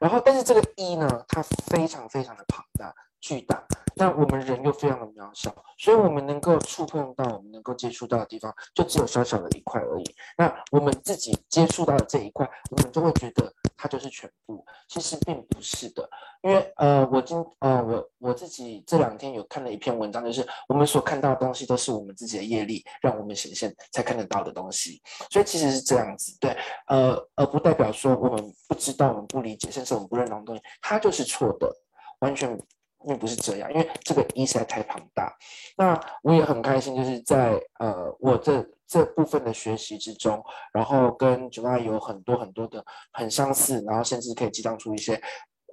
[0.00, 3.62] 然后，但是这个一呢，它非常非常的庞大、巨大，
[3.94, 10.04] 但我们人又非常的渺小，所以我们能够触碰到、我们能够接触到的地方，就只有小小的一块而已。
[10.38, 13.52] 那我们自己接触到的这一块，我们就会觉得。
[13.78, 16.06] 它就是全部，其实并不是的，
[16.42, 26.54] 因为呃，我今呃，我我自己这两天有看了一篇文章，就是我们所看到的东西都是我们自己的业力让我们显现才看得到的东西，所以其实是这样子，对，
[26.88, 31.72] 呃，而不代表说我们不知道、我们不理解，甚至我们不认同的东西，它就是错的，
[32.18, 32.58] 完全。
[33.06, 35.32] 并不是这样，因为这个一实在太庞大。
[35.76, 45.20] 那我也很开心，就是在呃我这这部分的学习之中，然后跟 July 有很多很多的很相似，然后甚至可以激荡出一些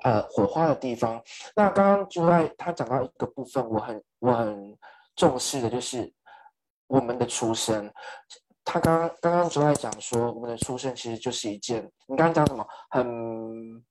[0.04, 1.24] 呃火花的地方。
[1.56, 4.78] 那刚刚 July 他讲到一个部分，我很我很
[5.16, 6.14] 重视的就是
[6.88, 7.90] 我们的出生。
[8.66, 12.68] 他刚刚刚刚 July 讲说，我们的出生其实就是一件，你刚刚讲什么？
[12.90, 13.84] 很。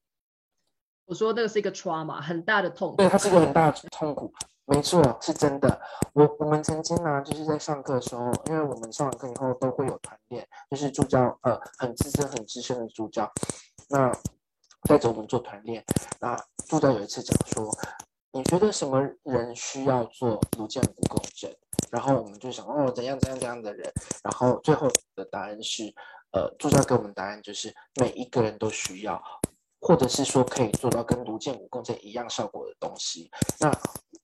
[1.06, 2.96] 我说那个是一个 trauma，很大的痛。
[2.96, 4.32] 对，它是一个很大的痛苦，
[4.66, 5.80] 没错，是真的。
[6.14, 13.30] 我我们曾经呢，就是在上课的时候，因为我们上完课以后都会有团练，就是助教，呃，很资深、很资深的助教，
[13.90, 14.10] 那
[14.88, 15.84] 带着我们做团练。
[16.18, 16.34] 那
[16.66, 17.70] 助教有一次讲说，
[18.32, 21.54] 你觉得什么人需要做颅剑骨共振？
[21.90, 23.92] 然后我们就想，哦，怎样怎样怎样的人？
[24.22, 25.92] 然后最后的答案是，
[26.32, 29.22] 呃，助教给我们答案就是每一个人都需要。
[29.86, 33.70] 或者是说可以做到跟卢建武共振一样效果的东西，那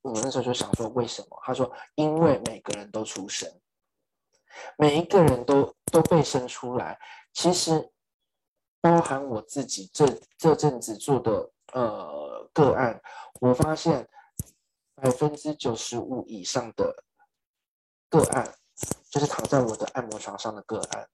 [0.02, 1.40] 我那时候就想说为什么？
[1.44, 3.50] 他说因为每个人都出生，
[4.78, 6.98] 每一个人都都被生出来。
[7.32, 7.92] 其实
[8.80, 10.06] 包含我自己这
[10.38, 13.00] 这阵子做的呃个案，
[13.40, 14.08] 我发现
[14.94, 17.04] 百分之九十五以上的
[18.08, 18.54] 个案，
[19.10, 21.08] 就是躺在我的按摩床上的个案。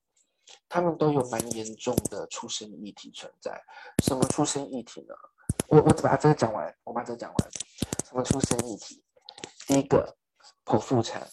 [0.68, 3.60] 他们都有蛮严重的出生议题存在。
[4.04, 5.14] 什么出生议题呢？
[5.68, 7.50] 我我把这个讲完，我把这个讲完。
[8.04, 9.04] 什么出生议题？
[9.66, 10.16] 第一个，
[10.64, 11.28] 剖腹产，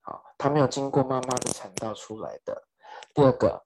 [0.00, 2.66] 好，他没有经过妈妈的产道出来的。
[3.12, 3.64] 第二个，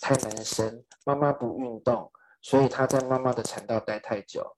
[0.00, 4.56] 太难生，妈妈不运动，所以他在妈妈的产道待太久。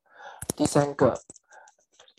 [0.57, 1.19] 第三个，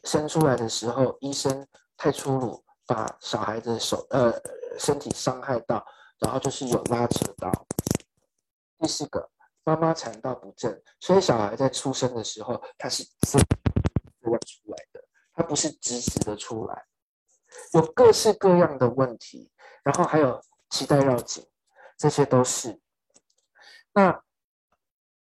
[0.04, 4.34] 生出来的时候医生太粗鲁，把小孩的手呃
[4.78, 5.86] 身体伤害到，
[6.20, 7.52] 然后就是有拉扯到。
[8.80, 9.30] 第四个，
[9.64, 13.04] 妈妈产道不正，所以小孩在出生的时候他是
[14.30, 16.86] 自弯出来的，它不是直直的出来，
[17.74, 19.50] 有各式各样的问题，
[19.84, 20.40] 然后还有
[20.70, 21.46] 脐带绕颈，
[21.98, 22.80] 这些都是。
[23.94, 24.22] 那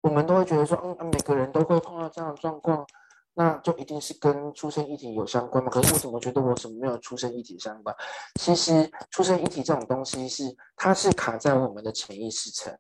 [0.02, 2.86] 我们都会觉得说，嗯，每个人都会碰到这样的状况，
[3.34, 5.70] 那就一定是跟出生议题有相关吗？
[5.70, 7.96] 可是我怎么觉得我怎么没有出生议题相关？
[8.36, 10.44] 其实出生议题这种东西是，
[10.76, 12.78] 它是卡在我们的潜意识层。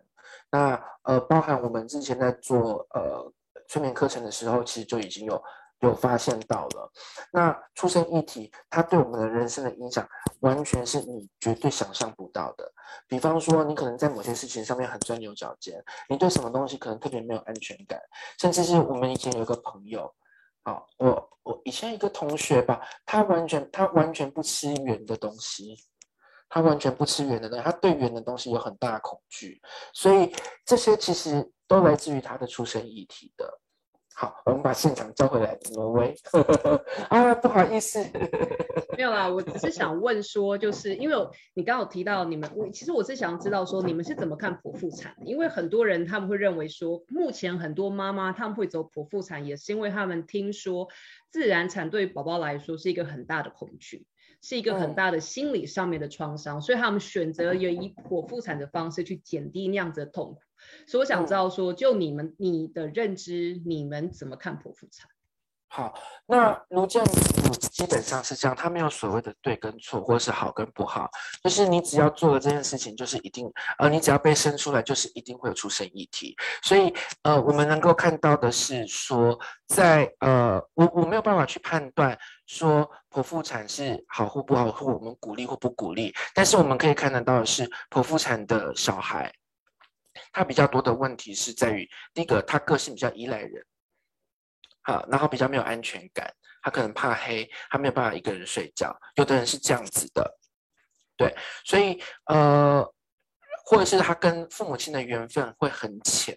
[0.52, 3.32] 那呃，包含我们之前在做呃
[3.68, 5.42] 催眠课程的时候，其实就已经有
[5.82, 6.92] 有发现到了。
[7.32, 10.08] 那出生议题，它对我们的人生的影响，
[10.42, 12.72] 完全是你绝对想象不到的。
[13.08, 18.00] 比方说，你可能在某些事情上面很钻牛角尖，你对什么东西可能特别没有安全感，
[18.40, 20.14] 甚至是我们以前有一个朋友，
[20.64, 25.76] 啊，我我以前一个同学吧，他完全他完全不吃圆的东西。
[26.52, 29.62] 他完全不吃圆的东西，他对圆的东西有很大的恐惧，
[29.94, 30.34] 所以
[30.66, 33.62] 这些其实都来自于他的出生议题的。
[34.22, 36.14] 好，我们把现场交回来，挪威。
[37.08, 38.06] 啊，不好意思，
[38.98, 41.16] 没有啦，我只是想问说，就是因为
[41.54, 50.90] 你刚刚有提到你们，我其实我是想要知道说你们是怎么看剖腹产的，因为很多人他们会认为说，目前很多妈妈他们会走剖腹产，也是因为他们听说
[51.32, 54.06] 自然产对宝宝来说是一个很大的恐惧。
[54.42, 60.40] 是一个很大的心理上面的创伤，所以他们选择也以剖腹产的方式去减低那样子的痛苦。
[60.88, 65.10] 所以我想知道说，就你们你的认知，你们怎么看剖腹产？
[65.72, 65.94] 好，
[66.26, 71.08] 那卢建武基本上是这样，他没有所谓的对跟错，或者是好跟不好，
[71.44, 76.36] 就是你只要做了这件事情，就是一定，呃，你只要被生出来，就是一定会有出生议题。
[76.64, 89.32] 所以，呃，我们能够看到的是说，在呃，我我没有办法去判断说剖腹产是好或不好，或我们鼓励或不鼓励，但是我们可以看得到的是，剖腹产的小孩，
[90.32, 93.66] 他比较多的问题是在于，第一个，他个性比较依赖人。
[94.84, 98.98] 啊，然后比较没有安全感，他可能怕黑，他没有办法一个人睡觉。
[99.16, 100.38] 有的人是这样子的，
[101.16, 102.84] 对，所以呃，
[103.66, 106.36] 或者是他跟父母亲的缘分会很浅，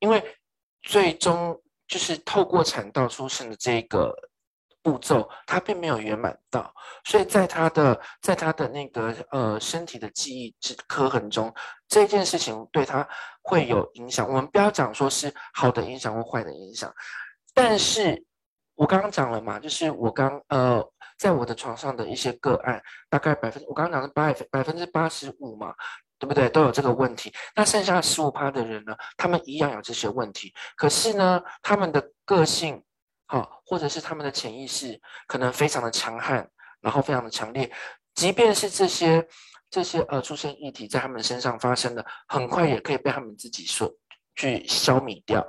[0.00, 0.36] 因为
[0.82, 4.12] 最终就是透过产道出生的这个
[4.88, 6.72] 步骤，他并没有圆满到，
[7.04, 11.52] 所以在他的在他的那个呃身体的记忆之刻痕中，
[11.88, 13.06] 这件事情对他
[13.42, 14.26] 会有影响。
[14.26, 16.90] 我们不要讲说是好的影响或坏的影响。
[17.52, 18.24] 但是，
[18.76, 20.82] 我刚刚讲了嘛，就是我刚呃，
[21.18, 25.74] 在我的床上的一些个案，大概百分我刚刚讲的百百分之八十五嘛，
[26.18, 26.48] 对不对？
[26.48, 27.32] 都有这个问题。
[27.54, 30.54] 那剩下十五趴的人呢，他们一样有这些问题。
[30.76, 32.82] 可是呢，他们的个性，
[33.28, 37.70] 好，或者是他们的潜意识，可能非常的强悍，然后非常的强烈。
[38.14, 39.28] 即便是这些
[39.70, 43.88] 这些呃出生议题在他们身上发生的，很快也可以被他们自己所
[44.34, 45.46] 去消弭掉。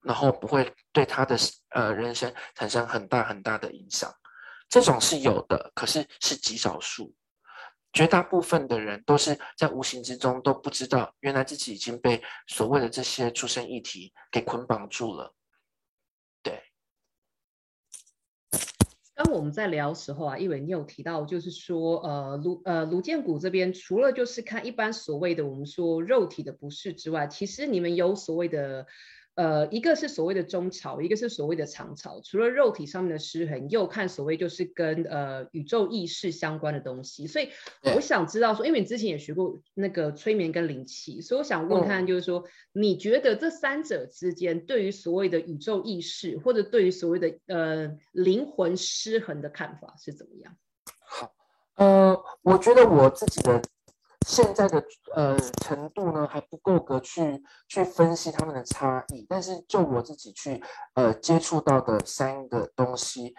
[0.00, 1.36] 然后不会对他的
[1.70, 4.10] 呃人生产生很大很大的影响，
[4.68, 7.12] 这种是有的，可是是极少数，
[7.92, 15.34] 绝大部分的人都是在无形之中都不知道，原来自己已经被所谓的这些出生议题给捆绑住了。
[16.42, 16.62] 对。
[19.18, 28.86] 当我们在聊的时候啊，一伟你有提到，就是说呃卢呃卢建谷这边除了就是看一般所谓的我们说肉体的不适之外，其实你们有所谓的。
[29.38, 32.20] 呃，一个是所谓的中潮，一个是所谓的长潮。
[32.24, 37.24] 除了肉体上面的失衡，又看所谓就是跟呃宇宙意识相关的东西。
[37.28, 37.48] 所以
[37.94, 50.56] 我想知道说，因为你之前也学过那个催眠跟灵气，所以我想问看，就是说你觉得这三者之间对于所谓的宇宙意识，或者对于所谓的呃灵魂失衡的看法是怎么样？
[51.06, 51.32] 好，
[51.76, 53.62] 呃，我觉得我自己的。
[54.28, 60.62] 现在的呃程度呢还不够格去去分析他们的差异，但是就我自己去
[60.94, 63.34] 呃接触到的三个东西，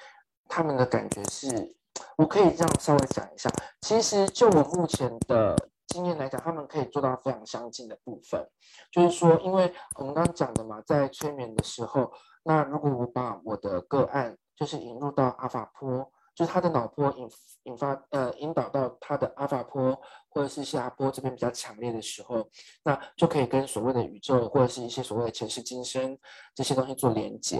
[0.47, 1.75] 他们的感觉是，
[2.17, 3.51] 我可以这样稍微讲一下。
[3.81, 8.49] 其实就我目前的经验来讲，他们可以做到非常相近的部分，
[8.91, 12.11] 就是说，因为我们刚刚讲的嘛，在催眠的时候，
[12.43, 16.11] 那如果我把我的个案就是引入到阿法波。
[16.39, 17.29] 就是他的脑波引
[17.63, 19.93] 引发呃引导到他的阿法波
[20.29, 22.49] 或者是西亚波这边比较强烈的时候，
[22.81, 26.17] 那就可以跟所谓的宇宙或者是一些所谓的前世今生
[26.55, 27.59] 这些东西做连接。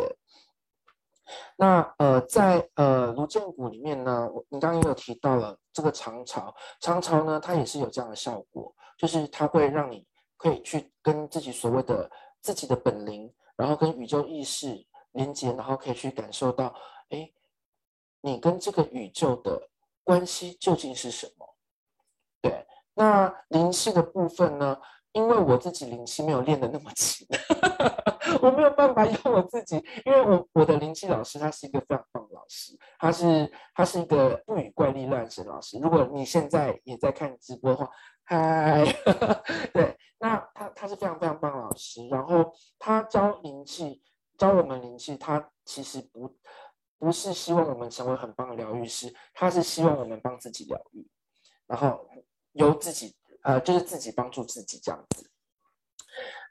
[1.58, 10.08] 那呃在呃卢建谷里面呢，你刚刚也有提到了这个长潮，长潮呢它也是有这样的效果，就是它会让你
[10.38, 12.10] 可以去跟自己所谓的
[12.42, 16.74] 自己的本灵，然后跟宇宙意识连接，然后可以去感受到，
[17.10, 17.30] 哎，
[18.22, 19.70] 你跟这个宇宙的
[20.04, 21.56] 关系究竟是什么？
[22.42, 24.78] 对，那灵气的部分呢？
[25.12, 27.28] 因为我自己灵气没有练的那么勤，
[28.44, 35.80] 我没有办法用我自己，因为我我的灵气老师他是一个非常棒的老师，他是他是一个不与怪力乱神老师。
[35.80, 37.90] 如果你现在也在看直播的话，
[38.26, 38.86] 嗨，
[39.74, 44.04] 对，那他他是非常非常棒的老师，然后他教灵气，
[44.38, 46.32] 教我们灵气，他其实不
[47.00, 51.08] 不是希望我们成为很棒的疗愈师，他是希望我们帮自己疗愈，
[51.66, 52.08] 然后
[52.52, 53.16] 由自己。
[53.42, 55.32] 呃，就是自己帮助自己这样子。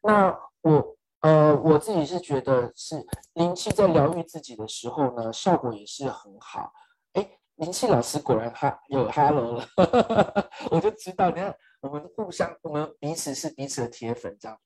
[0.03, 6.73] 那我呃，我自己是觉得是灵气在疗愈自己的时候呢，效果也是很好。
[7.13, 9.69] 哎，灵气老师果然哈有 hello 了，
[10.73, 14.59] 我就知道，你看我们互相，我们彼此是彼此的铁粉这样。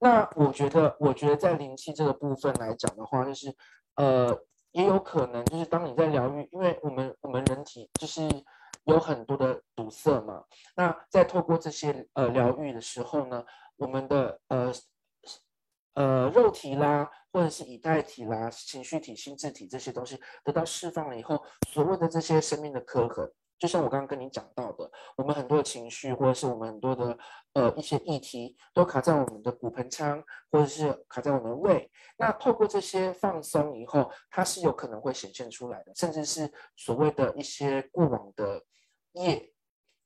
[0.00, 3.54] 那我觉得，我觉得在灵气这个部分来讲的话，就是
[3.96, 4.34] 呃，
[4.78, 8.22] 也有可能就是当你在疗愈，因为我们我们人体就是。
[8.84, 10.42] 有很多的堵塞嘛，
[10.74, 13.44] 那在透过这些呃疗愈的时候呢，
[13.76, 14.72] 我们的呃
[15.92, 23.30] 呃肉体啦，或者是以代体啦、情绪体、心智体这些东西得到释放了以后，所谓的这些生命的刻痕。
[23.58, 27.18] 就像我刚刚跟你讲到的，我们很多的情绪，或者是我们很多的
[27.54, 31.90] 呃一些议题，都卡在我们的骨盆腔，或者是卡在我们的胃。
[32.16, 38.62] 那透过这些放松以后，它是有可能会显现出来的，甚至是所谓的一些过往的
[39.14, 39.52] 业，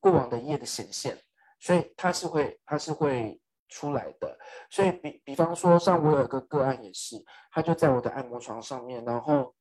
[0.00, 1.18] 过往的业的显现，
[1.60, 3.38] 所以它是会，它是会
[3.68, 4.38] 出来的。
[4.70, 9.54] 所以比比方说，像我有个个案也是，他就在我的按摩床上面，然后。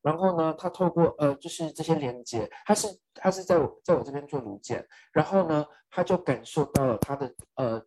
[0.00, 7.82] 然后呢，他透过呃，就是这些连接，他是他是在我在我这边做颅检，然后呢，他就感受到了他的呃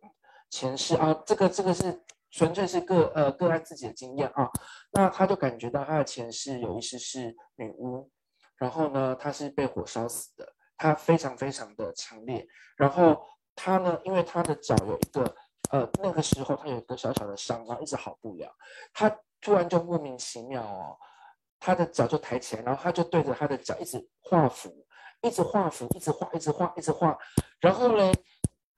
[0.50, 4.50] 前世啊，这个这个是纯粹是个呃个案自己的经验啊，
[4.92, 8.10] 那他就感觉到他的前世有一世是女巫，
[8.56, 10.46] 然后呢，他是被火烧死的，
[10.76, 12.46] 他非常非常的强烈，
[12.76, 13.24] 然后
[13.56, 15.34] 他呢，因为他的脚有一个
[15.70, 18.54] 呃那个时候他有一个小小的伤，然后一直好不了，
[18.92, 19.10] 他
[19.40, 20.96] 突然就莫名其妙哦。
[21.64, 24.84] 他的脚就抬起来，然后他就对着他的脚一直画符，
[25.20, 27.16] 一直画符，一直画，一直画，一直画。
[27.60, 28.12] 然后呢，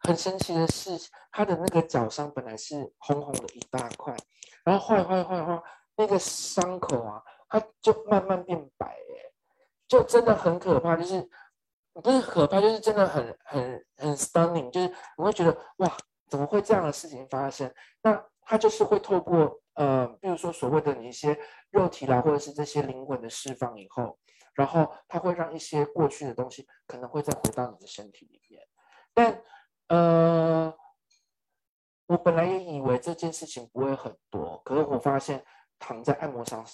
[0.01, 0.91] 很神奇的是，
[1.32, 4.14] 他的那个脚伤本来是红红的一大块，
[4.64, 5.62] 然后画画画画，
[5.97, 9.32] 那个伤口啊，它就慢慢变白，哎，
[9.89, 10.95] 就真的很可怕。
[10.95, 11.26] 就是
[11.95, 15.91] 不是可怕，就是真的很很很 stunning，就是你会觉得哇，
[16.28, 17.72] 怎么会这样的事情发生？
[18.03, 19.61] 那他就是会透过。
[19.74, 21.36] 呃，比如说所谓的你一些
[21.70, 24.16] 肉体啦，或者是这些灵魂的释放以后，
[24.55, 28.62] 然后它会让一些过去的东西可能会再回到你的身体里面。
[29.12, 29.42] 但
[29.88, 30.72] 呃，
[32.07, 35.45] 我本来也以为这件事情不会很多，可是我发现
[35.80, 36.64] 躺在按摩床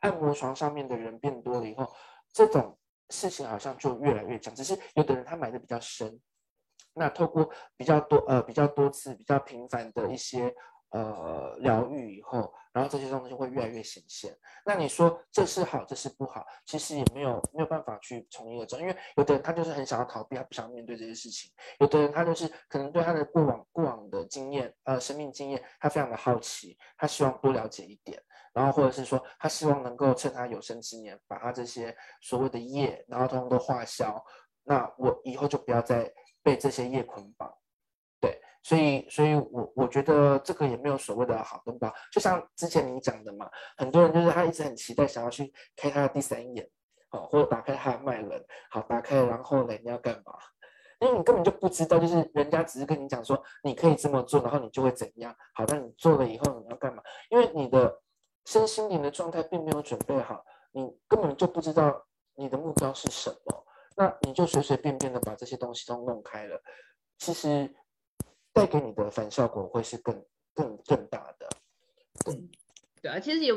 [0.00, 1.90] 按摩床上面的人变多了以后，
[2.34, 4.54] 这种事情好像就越来越讲。
[4.54, 6.20] 只是有的人他埋的比较深，
[6.92, 10.54] 那透过比较多呃比较多次比较频繁的一些。
[10.92, 14.36] 呃，疗愈以后，然后这些东西会越来越显现。
[14.64, 16.46] 那你说这是好，这是不好？
[16.66, 28.22] 其实也没有没有办法去从一而终，因为有的人他就是很想要逃避，他不想面对这些事情；有的人他就是可能对他的过往过往的经验，呃，生命经验，他非常的好奇，他希望多了解一点，
[28.52, 34.22] 然后或者是说他希望能够趁他有生之年，把他这些所谓的业，然后通通都化消。
[34.62, 36.12] 那我以后就不要再
[36.42, 37.50] 被这些业捆绑。
[38.64, 46.70] 所以，所以我我觉得这个也没有所谓的好跟不好，就像之前你讲的嘛，很多人就是他一直很期待想要去开他的第三眼，
[47.10, 48.40] 好，或者打开他的脉轮，
[48.70, 50.32] 好，打开然后呢，你要干嘛？
[51.00, 55.34] 因为你根本就不知道，就是人家只是跟你讲说你可以这么做，然后你就会怎样？
[55.54, 57.02] 好，那你做了以后你要干嘛？
[57.30, 58.00] 因为你的
[58.46, 62.00] 身心灵的状态并没有准备好，你根本就不知道
[62.36, 66.62] 你的目标是什么，那你就随随便便的把这些东西都弄开了，
[67.18, 67.74] 其实。
[68.52, 70.24] 带给你的反效果会是更
[70.54, 71.48] 更更大的。
[72.30, 72.48] 嗯，
[73.00, 73.52] 对啊，其实也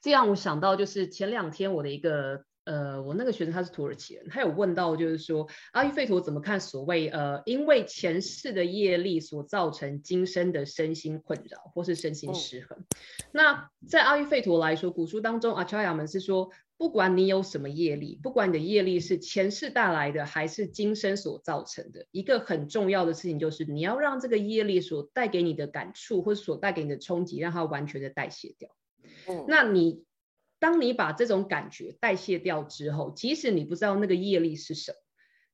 [0.00, 12.84] 这样，我想到就是前两天我的一个呃，我那个学生他是土耳其人，他有问到就是说阿育吠陀怎么看所谓呃，因为前世的业力所造成今生的身心困扰或是身心失衡。
[13.32, 16.50] 那在阿育吠陀来说，古书当中阿乔亚们是说。
[16.80, 28.70] 不管你有什么业力，不管你的业力是前世带来的，还是今生所造成的，一个很重要的事情就是，你要让这个业力所带给你的感触，或者所带给你的冲击，让它完全的代谢掉。
[29.28, 30.06] 嗯，那你
[30.58, 34.96] 当你把这种感觉代谢掉之后，即使你不知道那个业力是什么，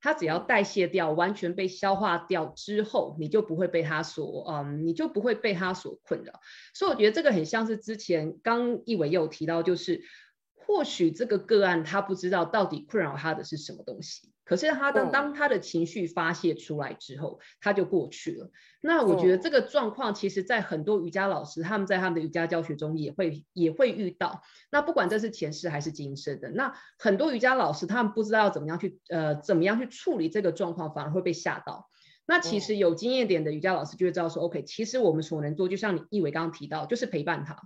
[0.00, 6.34] 它只要代谢掉，完全被消化掉之后，你就不会被它所，嗯，你就不会被它所困扰。
[6.72, 10.04] 所以我觉得这个很像是之前刚一伟也有提到，就是
[10.66, 14.32] 或许这个个案他不知道到底困扰他的是什么东西。
[14.44, 18.50] 可是他当当他的情绪发泄出来之后，他就过去了。
[18.80, 24.42] 那我觉得这个状况，其实在很多瑜伽老师他们在他们的瑜伽教学中也会也会遇到。
[24.70, 31.88] 那不管这是前世还是今生的，那很多瑜伽老师他们不知道要怎么样去呃怎么样去处理这个状况，反而会被吓到。
[32.24, 37.56] 那其实有经验点的瑜伽老师就会知道说，OK，其实我们所能做，就像你一伟刚刚提到，就是陪伴他。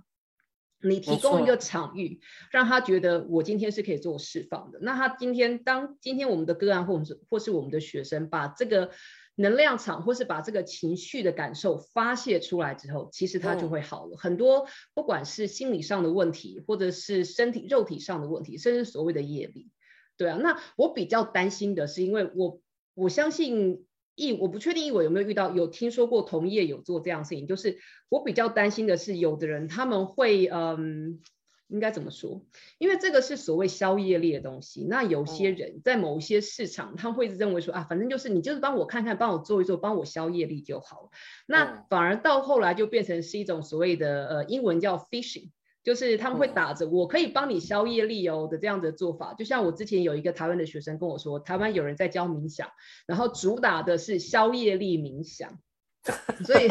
[0.83, 2.19] 你提供一个场域，
[2.49, 4.79] 让他觉得我今天是可以做释放的。
[4.81, 8.91] 那他今天当今天我们的个案，或者是或是我们的学生，把这个
[9.35, 14.17] 能量场，或是把这个情绪的感受发泄出来之后，其实他就会好了。
[14.17, 19.69] 很多不管是心理上的问题，或者是身体肉体上的问题，甚至所谓的业力，
[20.17, 20.37] 对啊。
[20.37, 22.59] 那我比较担心的是，因为我
[22.93, 23.85] 我相信。
[24.21, 31.19] 一我不确定，我有没有遇到有听说过同业有做这样事情，就是我比较担心的是，有的人他们会，嗯，
[31.67, 32.45] 应该怎么说？
[32.77, 34.85] 因为这个是所谓消业力的东西。
[34.87, 41.09] 那有些人在某些市场，他会认为说啊，反正就是你就是帮我看看，帮我做一做，帮我消业力就好了。
[41.47, 45.49] 那反而到后来就变成是一种所谓的呃，英文叫 fishing。
[45.83, 52.69] 就是他们会打着我可以帮你消业力哦的这样的做法，就像我之前有一个台湾的学生跟我说，台湾有人在教冥想，
[53.07, 55.57] 然后主打的是消业力冥想，
[56.45, 56.67] 所以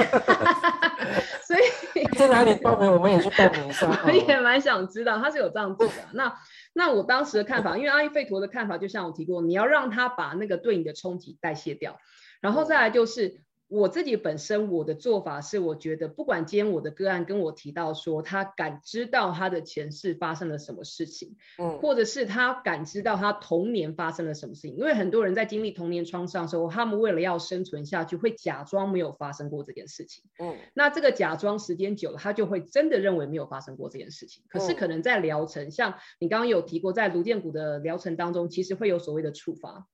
[1.42, 5.94] 所以在哪里报名我们也去报名一下，我也蛮想知道他是有这样做的。
[6.12, 6.32] 那
[6.72, 11.98] 那我当时的看法，因为阿育吠陀的看法，就像我提过，你要让他把那个对你的冲击代谢掉，
[12.40, 13.42] 然后再来就是。
[13.70, 34.42] 我自己本身我的做法是，我觉得不管今天我的个案跟我提到说他感知到他的前世发生了什么事情，嗯，或者是他感知到他童年发生了什么事情，因为很多人在经历童年创伤的时候，他们为了要生存下去，会假装没有发生过这件事情，嗯，那这个假装时间久了，他就会真的认为没有发生过这件事情。
[34.48, 39.86] 可是可能在疗程，像你刚刚有提过，在颅建骨的疗程当中，其实会有所谓的触发。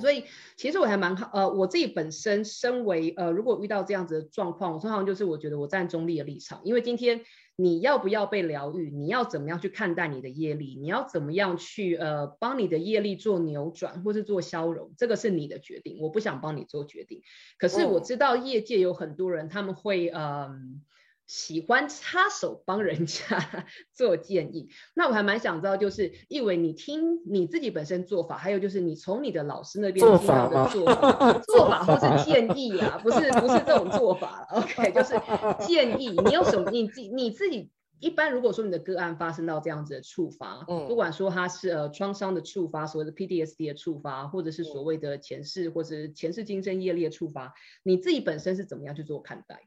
[0.00, 0.24] 所以
[0.56, 7.22] 其实我还蛮好，呃，我自己本身身为呃，如果遇到这样子的状况，我通常就是我觉得我站中立的立场，因为今天
[7.56, 17.22] 你要不要被疗愈，你要怎么样去看待你的业力，你要怎么样去呃帮你的业力做扭转或是做消融，这个是你的决定，我不想帮你做决定。
[17.58, 20.82] 可是我知道业界有很多人他们会嗯。
[21.26, 23.64] 喜欢插手帮人家
[23.94, 34.46] 做建议，那我还蛮想知道，就是一伟你听你自己本身做法，还有就是你从你的老师那边听到的做法， 做法或是建议啊，不是不是这种做法。
[34.50, 35.14] OK，就是
[35.66, 37.70] 建议，你有什么你自你自己
[38.00, 49.60] 一般如果说你的个案发生到这样子的触发，嗯，不管说它是呃创伤的触发，所谓的 PTSD 的触发，或者是所谓的前世或者前世今生业力的触发，你自己本身是怎么样去做看待？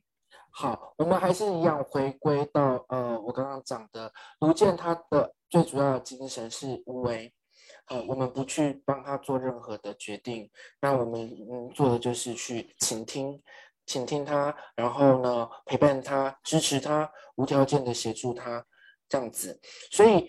[0.52, 7.32] 好，我们还是一样回归到呃，我刚刚讲的卢健，他的最主要的精神是无为，
[7.90, 10.50] 呃，我们不去帮他做任何的决定，
[10.82, 11.22] 那我们
[11.52, 13.40] 嗯做的就是去倾听，
[13.86, 18.66] 倾听他，然后呢陪伴他，支持他，无条件的协助他，
[19.08, 19.60] 这样子。
[19.92, 20.28] 所以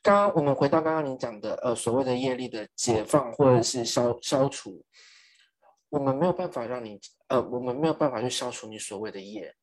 [0.00, 4.84] 刚刚我们回到刚刚你讲的呃所谓的业力的解放或者是消消除。
[5.90, 6.98] 我们没有办法让你，
[7.28, 9.54] 呃，我们没有办法去消除你所谓的业，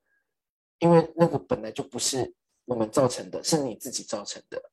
[0.80, 2.34] 因为那个本来就不是
[2.66, 4.72] 我们造成的，是你自己造成的，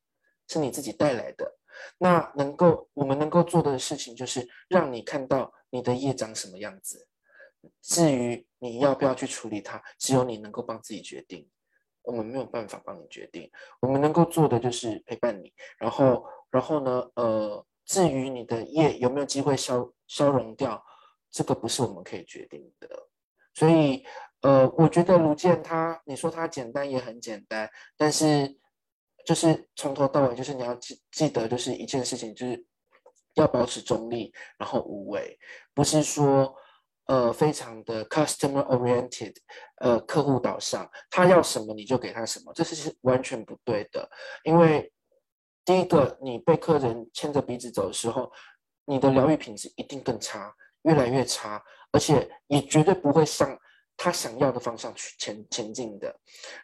[0.48, 1.58] 是你自己带来的。
[1.98, 7.06] 那能够我们能够做的事情，就是让你看到你的业长什么样子。
[7.82, 11.48] 至于你要不要去处理它，只有你能够帮自己决定。
[12.02, 15.52] 我们没有办法帮你决定，我们能够做的就是陪伴你。
[15.76, 20.82] 然后，然后呢，呃，至于你的业有没有机会消消融掉？
[21.30, 22.88] 这个不是我们可以决定的，
[23.54, 24.04] 所以，
[24.40, 28.56] 呃，我觉得卢健他，你说他简单也很简单，但是
[29.26, 32.66] 就是从头到尾，就是你要记记得，就是一件事情，就是
[33.34, 35.38] 要保持中立，然后无为，
[35.74, 36.54] 不是说
[37.06, 39.34] 呃非常的 customer oriented，
[39.80, 44.08] 呃客户导向，他要什么你就给他什么，这是完全不对的，
[44.44, 44.90] 因为
[45.64, 48.32] 第一个，你被客人牵着鼻子走的时候，
[48.86, 50.54] 你的疗愈品质一定更差。
[50.82, 51.62] 越来越差，
[51.92, 53.58] 而且也绝对不会向
[53.96, 56.14] 他想要的方向去前前进的。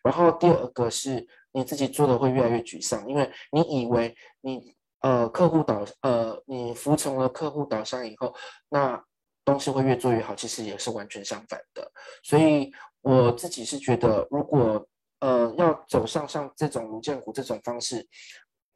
[0.02, 8.34] 然后第二个是你自己做的会越来越沮丧，因为你以为你呃客户导呃你服从了客户导向以后，
[8.68, 9.02] 那
[9.44, 11.90] 东西会越做越好，其实也是完全相反的。
[12.22, 14.86] 所以我自己是觉得，如果
[15.20, 18.08] 呃要走上像这种卢建股这种方式，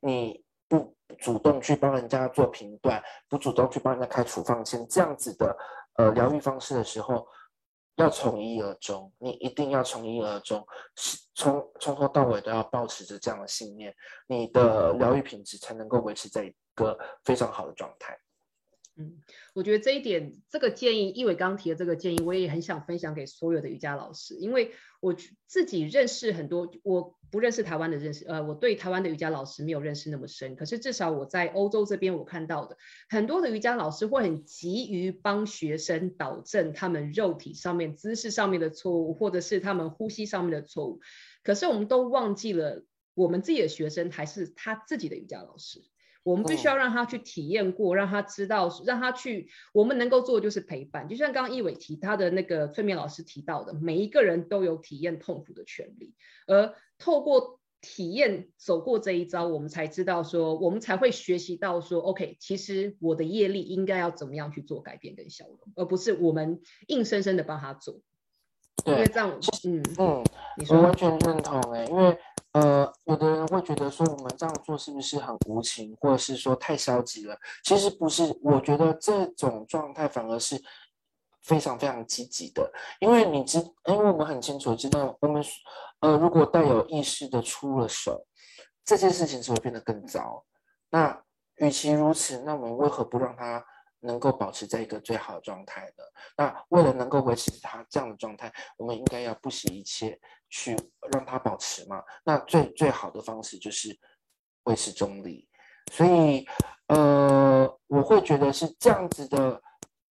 [0.00, 5.56] 你不主动去帮人家做评断，不主动去帮人家开处方签这样子的
[5.94, 7.26] 呃疗愈方式的时候，
[7.96, 10.64] 要从一而终，你一定要从一而终，
[11.34, 13.94] 从从头到尾都要保持着这样的信念，
[14.26, 18.16] 你的疗愈品质才能够维持在一个非常好的状态。
[19.00, 19.16] 嗯，
[19.54, 25.14] 我觉得这一点，这个建议，易伟刚提的这个建议，我也很想分享给所有的瑜伽老师，因为我
[25.46, 32.76] 自己认识很多，我不认识台湾的认识，呃，我对台湾的瑜伽老师没有认识那么深，可是至少我在欧洲这边我看到的
[33.08, 40.98] 很多的瑜伽老师会很急于帮学生导正他们肉体上面姿势上面的错误，或者是他们呼吸上面的错误，
[41.44, 42.84] 可是我们都忘记了，
[43.14, 45.84] 我们自己的学生还是他自己的瑜伽老师。
[46.28, 49.48] 我们必须要让他去体验过，让他知道，让他去。
[49.72, 51.08] 我们能够做的就是陪伴。
[51.08, 56.12] 就像刚刚一伟提他的那个催眠老师提到的，每一个人都有体验痛苦的权利，
[56.46, 68.00] 而透过体验走过这一招，我们才知道说，我们才会学习到说，OK，其实我的业力应该要怎么样去做改变跟消融，而不是我们硬生生的帮他做。
[68.84, 70.24] 对，因为这样，嗯嗯，
[70.68, 72.18] 我完全认同哎，因为。
[72.58, 77.38] 呃，有的人会觉得说我们这样做是不是很无情，或者是说太消极了？
[77.62, 80.60] 其实不是，我觉得这种状态反而是
[81.42, 85.44] 非常非常积极的，因为你知，因为我们很清楚知道，我们
[86.00, 88.26] 呃如果带有意识的出了手，
[88.84, 90.44] 这件事情只会变得更糟。
[90.90, 91.22] 那
[91.56, 93.64] 与其如此，那我们为何不让他？
[94.00, 96.04] 能够保持在一个最好的状态的，
[96.36, 100.16] 那为了能够维持他这样的状态，我们应该要不惜一切
[100.50, 100.76] 去
[101.12, 102.02] 让他保持嘛。
[102.24, 103.96] 那最最好的方式就是
[104.64, 105.48] 维持中立。
[105.92, 106.46] 所以，
[106.88, 109.60] 呃，我会觉得是这样子的，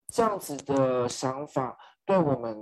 [0.08, 2.56] 这样子的想法对我们。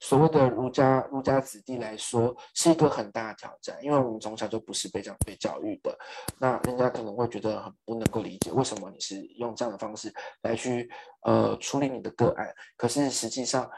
[0.00, 5.98] 所谓的儒家儒家子弟来说，是一个很大的挑战，因为我们从小就不是被这样被教育的，
[6.38, 10.88] 那人家可能会觉得很不能够理解，为什么你是用这样的方式来去
[11.22, 12.48] 呃处理你的个案？
[12.76, 13.68] 可是实际上，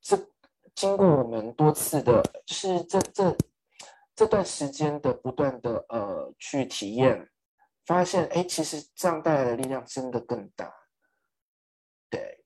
[0.00, 0.16] 这
[0.74, 3.36] 经过我们多次的，就是这这
[4.14, 7.28] 这段时间的不断的呃去体验，
[7.86, 10.72] 发现哎，其实这样带来的力量真的更大，
[12.10, 12.40] 对。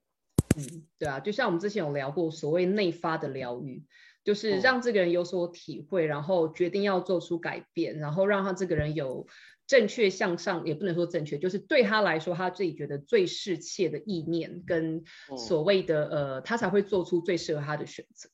[0.57, 3.85] 嗯，对啊，就像我们之前有聊过，所谓内发的疗愈，
[4.24, 9.26] 就是让这个人有所体会，然后决定要做出改变，然后让他这个人有
[9.69, 15.01] 正确向上，也不能说正确，就是对他来说，他自己觉得最适切的意念跟
[15.37, 18.29] 所谓的呃，他才会做出最适合他的选择。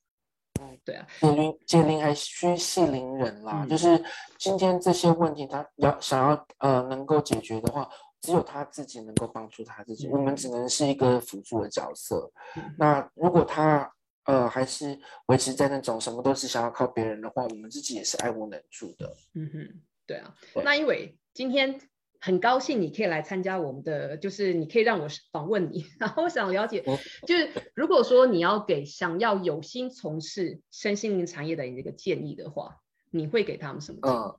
[0.62, 4.02] 嗯，对啊，解铃解铃还需系铃人啦，就是
[4.38, 7.86] 今天这些问题，他要想要呃能够解决的话。
[8.20, 12.32] 只有他自己能够帮助他自己，我们只能是一个辅助的角色。
[12.78, 13.92] 那如果他
[14.24, 19.14] 呃还是维持在那种什么都是想要靠别人的话，我们自己也是爱无能助的。
[19.34, 20.34] 嗯哼，对啊。
[20.64, 21.78] 那因为今天
[22.20, 26.82] 很高兴你可以来参加我们的，就是你可以让我访问你，然后我想了解，
[27.26, 32.76] 就是如果说你要给想要有心从事身心灵产业的人一个建议的话，
[33.10, 33.98] 你会给他们什么？
[34.04, 34.38] 嗯。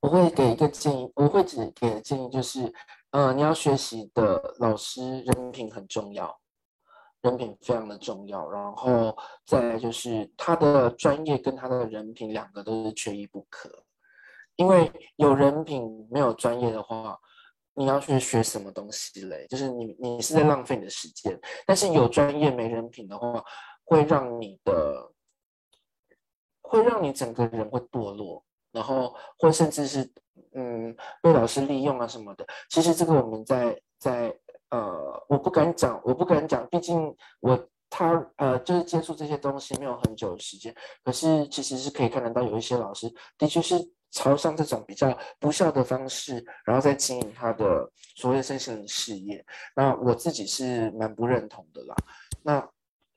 [0.00, 2.72] 我会给一个建议，我会只给建议就是，
[3.10, 6.34] 呃，你要学习的老师人品很重要，
[7.20, 13.84] 人品非常的重要，然后再来就是他的专业跟他的人品两个都是缺一不可，
[14.60, 17.18] 因为有人品没有专业的话，
[17.72, 19.46] 你要去学什么东西嘞？
[19.48, 23.42] 就是你你是在浪费你的时间，但是有专业没人品的话，
[23.84, 25.10] 会让你的，
[26.60, 28.44] 会让你整个人会堕落。
[28.70, 30.12] 然后，或甚至是，
[30.54, 32.46] 嗯，被老师利用啊什么的。
[32.68, 34.38] 其实这个我们在在
[34.68, 37.58] 呃，我不敢讲，我不敢讲，毕竟我
[37.88, 40.72] 他呃，就是接触这些东西没有很久的时间。
[41.02, 43.74] 可是其实是可以看得到，有一些老师的确是
[44.10, 49.44] 朝向这种比较不孝的方式，然后再经营他的所谓身心灵事业。
[49.74, 51.94] 那我自己是蛮不认同的啦。
[52.42, 52.68] 那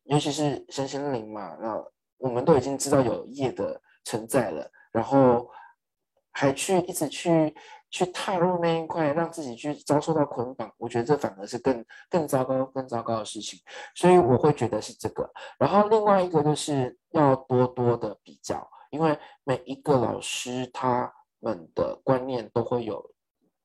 [0.04, 1.82] 尤其是身心灵嘛，那
[2.18, 4.70] 我们都已经知道有业的存在了。
[4.92, 5.50] 然后
[6.32, 7.56] 还去一直去
[7.90, 13.60] 去踏入那一块，让自己去遭受到捆绑，我觉得这反而是更更糟糕、更糟糕的事情。
[13.96, 15.28] 所以我会觉得是这个。
[15.58, 23.04] 然后另外一个就是要多多的比较，因为每一个老师他们的观念都会有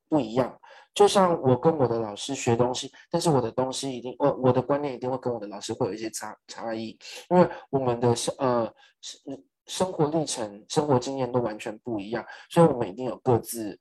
[0.09, 0.61] 不一样。
[0.93, 6.99] 就像我跟我的老师学东西，但是我的东西一定，我我的观念一定会跟我的老师会有一些差差异，
[7.31, 8.09] 因为我们的
[8.39, 9.45] 呃生。
[9.69, 13.79] 生活历程、生活经验都完全不一样，所以我们一定有各自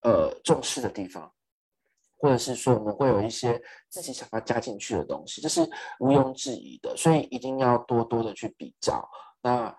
[0.00, 1.32] 呃重视的地方，
[2.18, 5.60] 或者是说我们会有一些自己想要加进去的东西，这是
[6.00, 6.96] 毋庸置疑的。
[6.96, 9.08] 所以一定要多多的去比较。
[9.40, 9.72] 那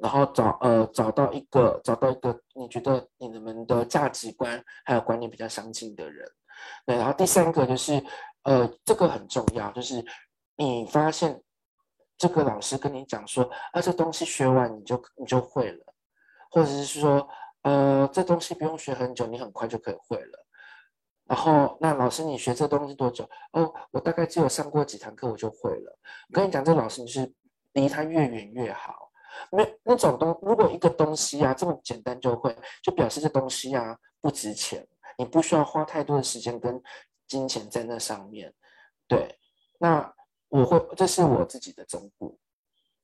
[0.00, 6.26] 然后找呃找到一个找到一个你觉得你们的价值观还有观念比较相近的人，
[6.86, 8.02] 对，然后第三个就是
[8.44, 10.04] 呃这个很重要，就是
[10.56, 11.42] 你发现
[12.16, 15.94] 这个老师跟你讲说啊这东西学完你就你就会了，
[16.50, 17.28] 或者是说
[17.62, 20.46] 呃这东西不用学很久，你很快就可以会了。
[21.26, 23.28] 然后那老师你学这东西多久？
[23.52, 25.98] 哦，我大概只有上过几堂课我就会了。
[26.30, 27.30] 我跟你讲，这老师你是
[27.74, 29.07] 离他越远越好。
[29.50, 36.80] 没那种东，如果一个东西啊这么简单就会，就表示这东西啊不值钱，你不需要花太多的时间跟
[37.26, 38.52] 金钱在那上面。
[39.06, 39.38] 对，
[39.78, 40.12] 那
[40.48, 42.36] 我会，这是我自己的忠告。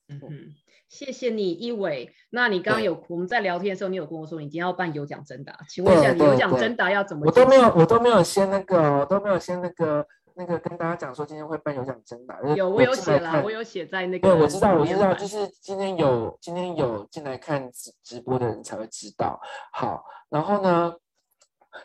[0.09, 0.55] 嗯嗯，
[0.89, 2.15] 谢谢你，一伟。
[2.31, 7.25] 那你刚刚有我们在聊天的时候，你有跟我说你今天要办有奖征答，请问一下，你有奖征答要怎么？
[7.27, 10.07] 我都没有，我都没有先那个，我都没有先那个。
[10.37, 14.29] 那个跟大家讲说，今天会办有奖征答，有我有写了，我有写在那个。
[14.29, 19.41] 对，我知道，我知道，就是今天有今天有进来看直直播的人才会知道。
[19.73, 20.95] 好，然后呢，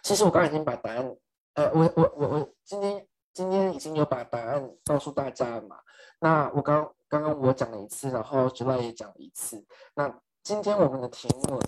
[0.01, 1.15] 其实我刚才已经把答案，
[1.53, 5.77] 呃，我我我我今天今天已经有把答案告诉大家了嘛。
[6.19, 9.63] 那我刚刚刚我讲了一次，然后 July 也讲了一次。
[9.93, 11.61] 那今天我们的题目，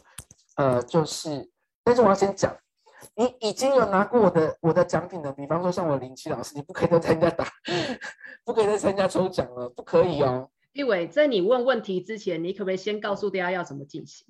[0.55, 1.49] 呃，就是，
[1.84, 2.57] 但是我要先讲。
[3.15, 7.47] 你已经有拿过我的我的奖品了，比方说像我林奇老师，你不可以再参加打，
[8.45, 10.49] 不可以再参加抽奖了，不可以哦。
[10.73, 14.27] 立伟，在你问问题之前，你可不可以先告诉大家要怎么进行？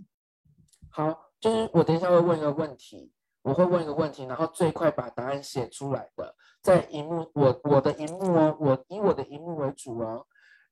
[0.89, 3.11] 好，就是我等一下会问一个问题，
[3.41, 10.25] 我会问一个问题，然后最快把答案写出来的，在荧幕我我的荧幕哦，我以我的荧幕为主哦，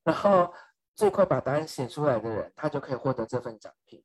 [0.03, 0.51] 然后
[0.95, 4.03] 最快把答案写出来的人，他就可以获得这份奖品。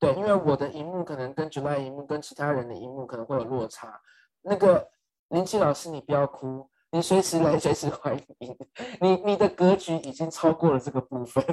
[0.00, 4.00] 对，因为我的荧幕可能跟 July 荧幕跟其他人的荧幕可能会有落差。
[4.42, 4.88] 那个
[5.30, 8.56] 林奇老师，你不要哭，你随时来，随时欢迎。
[9.00, 11.44] 你你的格局已经超过了这个部分。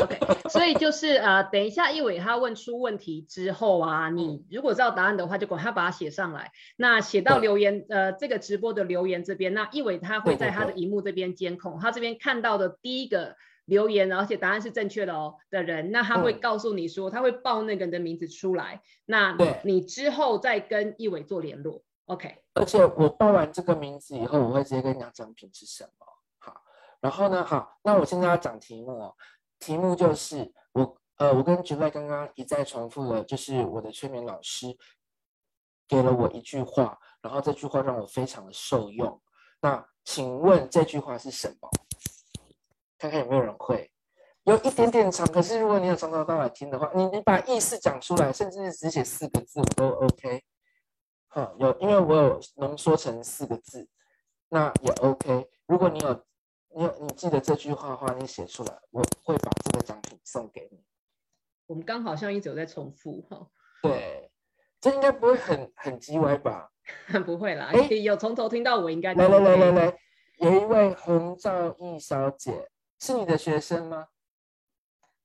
[0.00, 6.50] OK，所以就是呃，等一下一伟他问出问题之后啊，你如果知道答案的话，就管他把它写上来。
[6.76, 13.36] 那写到留言呃这个直播的留言这边，那一伟他会在他的荧幕这边监控，他这边看到的第一个。
[13.72, 22.36] 留言，而且答案是正确的哦的人，那他会告诉你说，他会报那个人的名字出来，那你之后再跟一伟做联络，OK。
[22.52, 26.06] 而且我报完这个名字以后，我会直接跟你讲奖品是什么。
[26.38, 26.62] 好，
[27.00, 29.16] 然后呢，好，那我现在要讲题目哦，
[29.58, 34.66] 题目就是我呃，我跟 j u 刚刚一再重复了，就是我的催眠老师
[35.88, 39.18] 给了我一句话，然后这句话让我非常的受用。
[39.62, 41.70] 那请问这句话是什么？
[43.02, 43.90] 看看有没有人会，
[44.44, 45.26] 有一点点长。
[45.26, 50.44] 可是如果你有从头到尾听的话，你你把意思讲出来，甚至是只写四个字，我都 OK。
[51.26, 53.88] 好，有，因为我有浓缩成四个字，
[54.50, 55.48] 那也 OK。
[55.66, 56.24] 如果你有，
[56.76, 60.80] 你有，你记得这句话的话，你写出来，我会把这个奖品送给你。
[61.66, 63.44] 我们刚好像一直有在重复哈。
[63.82, 64.30] 对，
[64.80, 66.70] 这应该不会很很叽歪吧？
[67.26, 69.12] 不会啦，有从头听到尾，应该。
[69.14, 69.98] 来来来来来，
[70.36, 72.68] 有一位洪兆义小姐。
[73.02, 74.06] 是你的学生吗？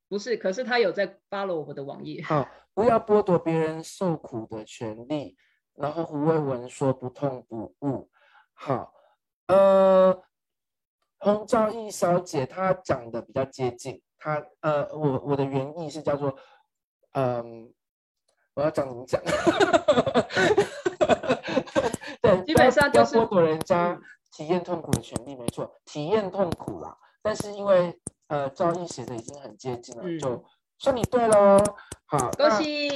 [0.10, 2.24] 不是，可是他有在 follow 我的网页。
[2.24, 5.38] 好， 不要剥夺别人受苦的权利。
[5.76, 8.10] 然后胡卫文说不痛不悟。
[8.54, 8.92] 好，
[9.46, 10.24] 呃，
[11.20, 14.02] 洪兆义小姐她讲的比较接近。
[14.18, 16.36] 她呃，我我的原意是叫做，
[17.12, 17.72] 嗯，
[18.56, 19.22] 我要讲怎么讲？
[22.24, 24.02] 对，基本上就是剥夺人家
[24.32, 26.98] 体验痛苦的权利，没错，体验痛苦啦。
[27.28, 27.94] 但是因为
[28.28, 30.46] 呃赵毅写的已经很接近了，就
[30.78, 31.62] 算你对喽。
[32.06, 32.90] 好，恭喜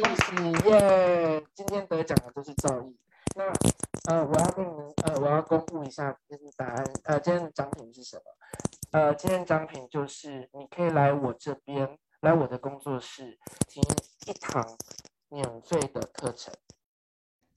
[0.00, 1.40] 恭喜耶！
[1.54, 2.98] 今天得奖的就是赵毅。
[3.36, 3.44] 那
[4.10, 8.22] 呃我要跟你们呃我要公布一下今天答案呃今天的奖品是什么？
[8.98, 13.38] 呃今天奖品就是你可以来我这边来我的工作室
[13.68, 13.80] 听
[14.26, 14.76] 一堂
[15.28, 16.52] 免费的课程。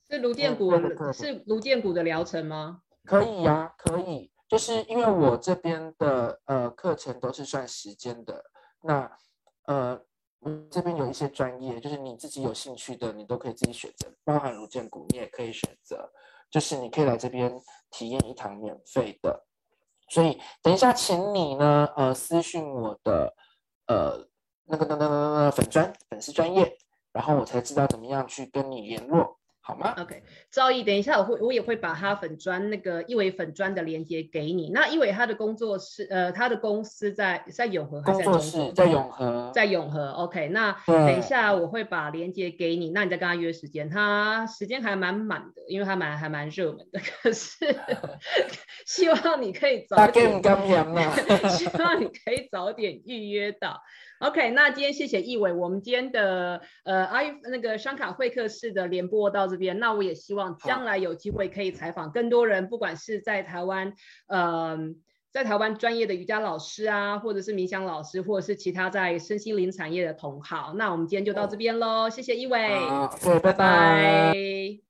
[0.08, 0.72] 是卢建谷
[1.12, 2.84] 是卢建谷的疗程吗？
[3.06, 4.32] 可以呀，可以。
[4.48, 8.44] 就是因为我这边的呃课程都是算时间的，
[8.82, 9.12] 那
[9.66, 10.00] 呃
[10.40, 16.12] 我这边有一些专业，就是你自己有兴趣的，你都可以自己选择，包含如建股你也可以选择，
[16.52, 19.46] 就是你可以来这边体验一堂免费的，
[20.10, 23.36] 所以等一下请你呢呃私信我的
[23.88, 24.28] 呃
[24.66, 26.78] 那个那那那个粉专粉丝专业，
[27.12, 29.40] 然后我才知道怎么样去跟你联络。
[29.68, 34.70] 好吗？OK，赵毅，等一下我会我也会把他粉砖那个一伟粉砖的链接给你。
[34.70, 38.72] 那一伟他的工作室，呃，他的公司在在永和还是在中国？
[38.74, 40.12] 在永和，在永和。
[40.12, 43.90] OK，那等一下我会把链接给你，那你再跟他约时间。
[43.90, 47.00] 他时间还蛮满的，因为他蛮还蛮热门的。
[47.24, 47.76] 可是
[48.86, 50.30] 希望你可以早大点。
[51.50, 53.82] 希望你可以早点预约到。
[54.20, 63.94] OK，那今天谢谢易伟，我们今天的呃阿玉那个双卡会客室的联播到这边，那我也希望将来有机会可以采访更多人，不管是在台湾，
[64.28, 64.78] 呃，
[65.32, 70.74] 在台湾专业的瑜伽老师啊，或者是冥想老师，或者是其他在身心灵产业的同好。
[70.78, 73.14] 那我们今天就到这边喽，谢谢易伟，好，
[73.44, 73.52] 拜。
[73.52, 74.85] 拜。